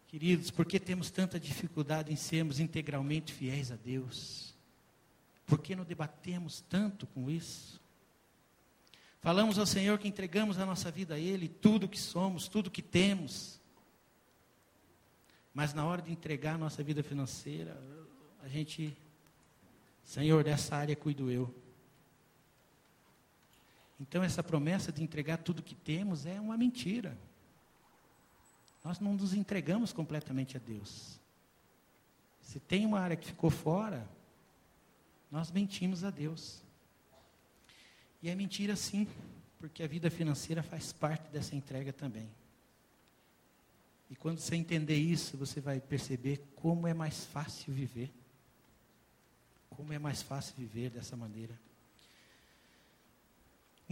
Queridos, 0.09 0.51
por 0.51 0.67
que 0.67 0.79
temos 0.79 1.11
tanta 1.11 1.41
dificuldade 1.41 2.13
em 2.13 2.17
sermos 2.17 2.61
integralmente 2.61 3.33
fiéis 3.33 3.73
a 3.73 3.77
Deus? 3.77 4.55
Por 5.47 5.59
que 5.59 5.75
não 5.75 5.85
debatemos 5.85 6.61
tanto 6.69 7.07
com 7.07 7.31
isso? 7.31 7.81
Falamos 9.21 9.59
ao 9.59 9.65
Senhor 9.65 9.99
que 9.99 10.09
entregamos 10.09 10.59
a 10.59 10.67
nossa 10.67 10.91
vida 10.91 11.15
a 11.15 11.19
Ele, 11.19 11.49
tudo 11.49 11.89
que 11.89 11.99
somos, 11.99 12.49
tudo 12.49 12.71
que 12.71 12.83
temos. 12.83 13.61
Mas 15.55 15.73
na 15.73 15.87
hora 15.87 16.03
de 16.03 16.11
entregar 16.11 16.57
a 16.57 16.59
nossa 16.59 16.83
vida 16.83 17.03
financeira, 17.03 17.81
a 18.43 18.49
gente, 18.49 18.97
Senhor, 20.05 20.43
dessa 20.43 20.77
área 20.77 20.97
cuido 20.97 21.31
eu. 21.31 21.55
Então, 24.03 24.21
essa 24.25 24.43
promessa 24.43 24.91
de 24.91 25.01
entregar 25.01 25.39
tudo 25.39 25.63
que 25.63 25.77
temos 25.77 26.27
é 26.27 26.41
uma 26.41 26.57
mentira. 26.57 27.17
Nós 28.83 28.99
não 28.99 29.15
nos 29.15 29.33
entregamos 29.33 29.93
completamente 29.93 30.57
a 30.57 30.61
Deus. 30.61 31.21
Se 32.43 32.59
tem 32.59 32.85
uma 32.85 32.99
área 32.99 33.17
que 33.17 33.29
ficou 33.29 33.49
fora, 33.49 34.05
nós 35.31 35.53
mentimos 35.53 36.03
a 36.03 36.11
Deus. 36.11 36.61
E 38.21 38.29
é 38.29 38.35
mentira 38.35 38.75
sim, 38.75 39.07
porque 39.61 39.85
a 39.85 39.87
vida 39.87 40.11
financeira 40.11 40.65
faz 40.65 40.93
parte 40.93 41.31
dessa 41.31 41.55
entrega 41.55 41.93
também. 41.93 42.29
E 44.11 44.17
quando 44.17 44.41
você 44.41 44.57
entender 44.57 44.97
isso, 44.97 45.37
você 45.37 45.61
vai 45.61 45.81
perceber 45.81 46.43
como 46.57 46.89
é 46.89 46.93
mais 46.93 47.25
fácil 47.27 47.73
viver. 47.73 48.13
Como 49.71 49.93
é 49.93 49.99
mais 49.99 50.23
fácil 50.23 50.55
viver 50.59 50.91
dessa 50.91 51.17
maneira. 51.17 51.57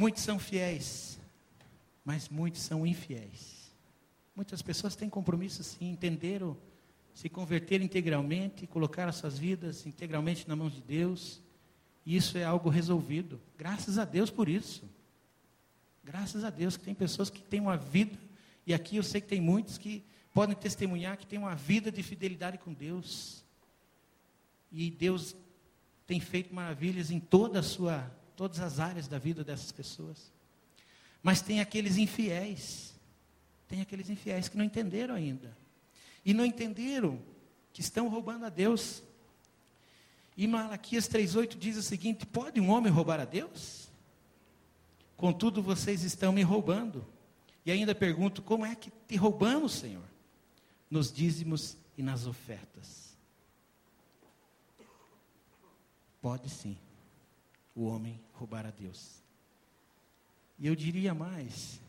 Muitos 0.01 0.23
são 0.23 0.39
fiéis, 0.39 1.21
mas 2.03 2.31
muitos 2.31 2.63
são 2.63 2.87
infiéis. 2.87 3.71
Muitas 4.35 4.63
pessoas 4.63 4.97
têm 4.97 5.11
compromisso 5.11 5.63
sim, 5.63 5.91
entenderam, 5.91 6.57
se 7.13 7.29
converter 7.29 7.83
integralmente, 7.83 8.67
colocar 8.67 9.07
as 9.11 9.17
suas 9.17 9.39
vidas 9.39 9.85
integralmente 9.85 10.49
na 10.49 10.57
mão 10.57 10.71
de 10.71 10.81
Deus. 10.81 11.43
E 12.07 12.17
isso 12.17 12.39
é 12.39 12.45
algo 12.45 12.71
resolvido. 12.71 13.39
Graças 13.59 13.99
a 13.99 14.07
Deus 14.07 14.31
por 14.31 14.49
isso. 14.49 14.89
Graças 16.03 16.45
a 16.45 16.49
Deus 16.49 16.79
que 16.79 16.85
tem 16.85 16.95
pessoas 16.95 17.29
que 17.29 17.43
têm 17.43 17.61
uma 17.61 17.77
vida, 17.77 18.19
e 18.67 18.73
aqui 18.73 18.97
eu 18.97 19.03
sei 19.03 19.21
que 19.21 19.29
tem 19.29 19.39
muitos 19.39 19.77
que 19.77 20.03
podem 20.33 20.57
testemunhar 20.57 21.19
que 21.19 21.27
têm 21.27 21.39
uma 21.39 21.55
vida 21.55 21.93
de 21.93 22.03
fidelidade 22.03 22.57
com 22.57 22.73
Deus. 22.73 23.45
E 24.73 24.91
Deus 24.91 25.37
tem 26.07 26.21
feito 26.21 26.55
maravilhas 26.55 27.11
em 27.11 27.21
toda 27.21 27.59
a 27.59 27.63
sua 27.63 28.11
todas 28.41 28.59
as 28.61 28.81
áreas 28.81 29.07
da 29.07 29.19
vida 29.19 29.45
dessas 29.45 29.71
pessoas. 29.71 30.33
Mas 31.23 31.43
tem 31.43 31.61
aqueles 31.61 31.99
infiéis, 31.99 32.95
tem 33.69 33.83
aqueles 33.83 34.09
infiéis 34.09 34.49
que 34.49 34.57
não 34.57 34.65
entenderam 34.65 35.15
ainda. 35.15 35.55
E 36.25 36.33
não 36.33 36.47
entenderam 36.47 37.21
que 37.71 37.83
estão 37.83 38.09
roubando 38.09 38.47
a 38.47 38.49
Deus. 38.49 39.03
E 40.39 40.47
Malaquias 40.47 41.07
3,8 41.07 41.59
diz 41.59 41.77
o 41.77 41.83
seguinte: 41.83 42.25
Pode 42.25 42.59
um 42.63 42.71
homem 42.71 42.91
roubar 42.91 43.21
a 43.21 43.27
Deus? 43.27 43.91
Contudo, 45.19 45.63
vocês 45.63 46.03
estão 46.03 46.33
me 46.33 46.43
roubando. 46.43 47.07
E 47.67 47.71
ainda 47.71 47.95
pergunto: 47.95 48.41
Como 48.41 48.65
é 48.65 48.75
que 48.75 48.91
te 49.07 49.17
roubamos, 49.17 49.73
Senhor? 49.73 50.09
Nos 50.91 51.13
dízimos 51.13 51.77
e 51.95 52.03
nas 52.03 52.27
ofertas. 52.27 53.15
Pode 56.23 56.49
sim 56.49 56.79
o 57.75 57.85
homem 57.85 58.21
roubar 58.33 58.67
a 58.67 58.71
Deus. 58.71 59.23
E 60.59 60.67
eu 60.67 60.75
diria 60.75 61.15
mais: 61.15 61.81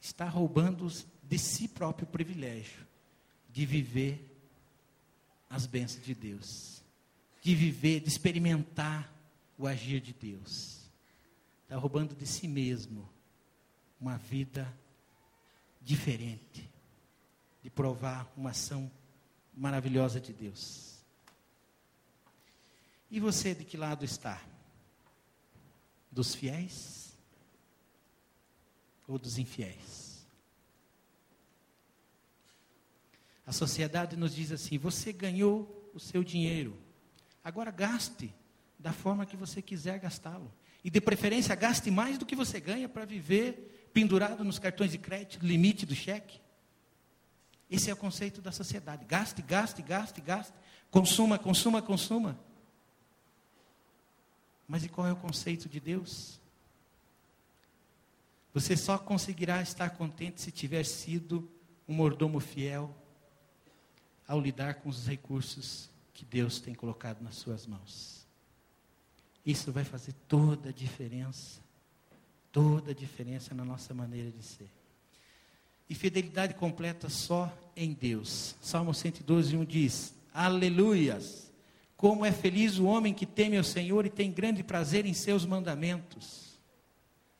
está 0.00 0.28
roubando 0.28 0.88
de 1.22 1.38
si 1.38 1.68
próprio 1.68 2.06
privilégio 2.06 2.86
de 3.50 3.64
viver 3.64 4.34
as 5.48 5.66
bênçãos 5.66 6.04
de 6.04 6.14
Deus, 6.14 6.82
de 7.40 7.54
viver, 7.54 8.00
de 8.00 8.08
experimentar 8.08 9.12
o 9.56 9.66
agir 9.66 10.00
de 10.00 10.12
Deus. 10.12 10.80
Está 11.62 11.76
roubando 11.76 12.14
de 12.14 12.26
si 12.26 12.48
mesmo 12.48 13.08
uma 14.00 14.16
vida 14.16 14.66
diferente, 15.80 16.68
de 17.62 17.70
provar 17.70 18.30
uma 18.36 18.50
ação 18.50 18.90
maravilhosa 19.54 20.20
de 20.20 20.32
Deus. 20.32 20.98
E 23.10 23.20
você 23.20 23.54
de 23.54 23.64
que 23.64 23.76
lado 23.76 24.04
está? 24.04 24.42
Dos 26.14 26.32
fiéis 26.32 27.12
ou 29.08 29.18
dos 29.18 29.36
infiéis? 29.36 30.24
A 33.44 33.50
sociedade 33.50 34.16
nos 34.16 34.32
diz 34.32 34.52
assim: 34.52 34.78
você 34.78 35.12
ganhou 35.12 35.90
o 35.92 35.98
seu 35.98 36.22
dinheiro, 36.22 36.78
agora 37.42 37.72
gaste 37.72 38.32
da 38.78 38.92
forma 38.92 39.26
que 39.26 39.36
você 39.36 39.60
quiser 39.60 39.98
gastá-lo. 39.98 40.52
E 40.84 40.90
de 40.90 41.00
preferência, 41.00 41.54
gaste 41.56 41.90
mais 41.90 42.16
do 42.16 42.24
que 42.24 42.36
você 42.36 42.60
ganha 42.60 42.88
para 42.88 43.04
viver 43.04 43.88
pendurado 43.92 44.44
nos 44.44 44.60
cartões 44.60 44.92
de 44.92 44.98
crédito, 44.98 45.44
limite 45.44 45.84
do 45.84 45.96
cheque. 45.96 46.40
Esse 47.68 47.90
é 47.90 47.92
o 47.92 47.96
conceito 47.96 48.40
da 48.40 48.52
sociedade. 48.52 49.04
Gaste, 49.04 49.42
gaste, 49.42 49.82
gaste, 49.82 50.20
gaste. 50.20 50.54
Consuma, 50.90 51.38
consuma, 51.38 51.82
consuma. 51.82 52.38
Mas 54.66 54.84
e 54.84 54.88
qual 54.88 55.06
é 55.06 55.12
o 55.12 55.16
conceito 55.16 55.68
de 55.68 55.78
Deus? 55.78 56.40
Você 58.52 58.76
só 58.76 58.96
conseguirá 58.96 59.60
estar 59.60 59.90
contente 59.90 60.40
se 60.40 60.50
tiver 60.50 60.84
sido 60.84 61.50
um 61.88 61.94
mordomo 61.94 62.40
fiel 62.40 62.94
ao 64.26 64.40
lidar 64.40 64.74
com 64.76 64.88
os 64.88 65.06
recursos 65.06 65.90
que 66.14 66.24
Deus 66.24 66.60
tem 66.60 66.74
colocado 66.74 67.20
nas 67.20 67.34
suas 67.34 67.66
mãos. 67.66 68.24
Isso 69.44 69.70
vai 69.72 69.84
fazer 69.84 70.14
toda 70.26 70.70
a 70.70 70.72
diferença, 70.72 71.60
toda 72.50 72.92
a 72.92 72.94
diferença 72.94 73.54
na 73.54 73.64
nossa 73.64 73.92
maneira 73.92 74.30
de 74.30 74.42
ser. 74.42 74.70
E 75.90 75.94
fidelidade 75.94 76.54
completa 76.54 77.10
só 77.10 77.52
em 77.76 77.92
Deus. 77.92 78.54
Salmo 78.62 78.94
112, 78.94 79.56
1 79.56 79.64
diz: 79.64 80.14
Aleluias! 80.32 81.52
Como 82.04 82.22
é 82.22 82.30
feliz 82.30 82.78
o 82.78 82.84
homem 82.84 83.14
que 83.14 83.24
teme 83.24 83.56
ao 83.56 83.64
Senhor 83.64 84.04
e 84.04 84.10
tem 84.10 84.30
grande 84.30 84.62
prazer 84.62 85.06
em 85.06 85.14
seus 85.14 85.46
mandamentos. 85.46 86.60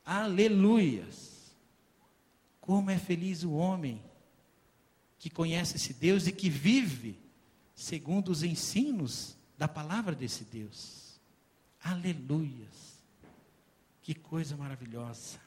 Aleluias! 0.03 1.55
Como 2.63 2.91
é 2.91 2.97
feliz 2.97 3.45
o 3.45 3.53
homem 3.53 4.03
que 5.19 5.29
conhece 5.29 5.77
esse 5.77 5.93
Deus 5.93 6.27
e 6.27 6.33
que 6.33 6.49
vive 6.49 7.21
segundo 7.75 8.31
os 8.31 8.43
ensinos 8.43 9.37
da 9.59 9.69
palavra 9.69 10.15
desse 10.15 10.45
Deus. 10.45 11.21
Aleluias! 11.83 13.05
Que 14.01 14.15
coisa 14.15 14.57
maravilhosa. 14.57 15.39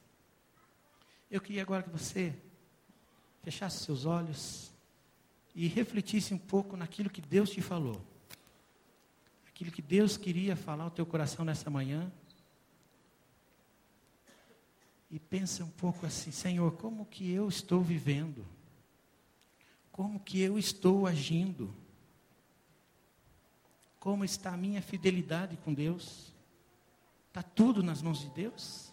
Eu 1.31 1.41
queria 1.41 1.63
agora 1.63 1.81
que 1.81 1.89
você 1.89 2.35
fechasse 3.41 3.83
seus 3.83 4.05
olhos 4.05 4.71
e 5.55 5.67
refletisse 5.67 6.35
um 6.35 6.37
pouco 6.37 6.77
naquilo 6.77 7.09
que 7.09 7.19
Deus 7.19 7.49
te 7.49 7.63
falou 7.63 7.99
aquilo 9.57 9.71
que 9.71 9.81
Deus 9.81 10.17
queria 10.17 10.55
falar 10.55 10.83
ao 10.83 10.91
teu 10.91 11.03
coração 11.03 11.43
nessa 11.43 11.67
manhã. 11.67 12.11
E 15.09 15.17
pensa 15.17 15.65
um 15.65 15.69
pouco 15.69 16.05
assim, 16.05 16.31
Senhor, 16.31 16.73
como 16.73 17.07
que 17.07 17.31
eu 17.31 17.47
estou 17.47 17.81
vivendo? 17.81 18.45
Como 19.91 20.19
que 20.19 20.39
eu 20.39 20.59
estou 20.59 21.07
agindo? 21.07 21.73
Como 23.99 24.23
está 24.23 24.53
a 24.53 24.57
minha 24.57 24.79
fidelidade 24.79 25.57
com 25.57 25.73
Deus? 25.73 26.31
Está 27.29 27.41
tudo 27.41 27.81
nas 27.81 27.99
mãos 27.99 28.19
de 28.19 28.29
Deus? 28.29 28.86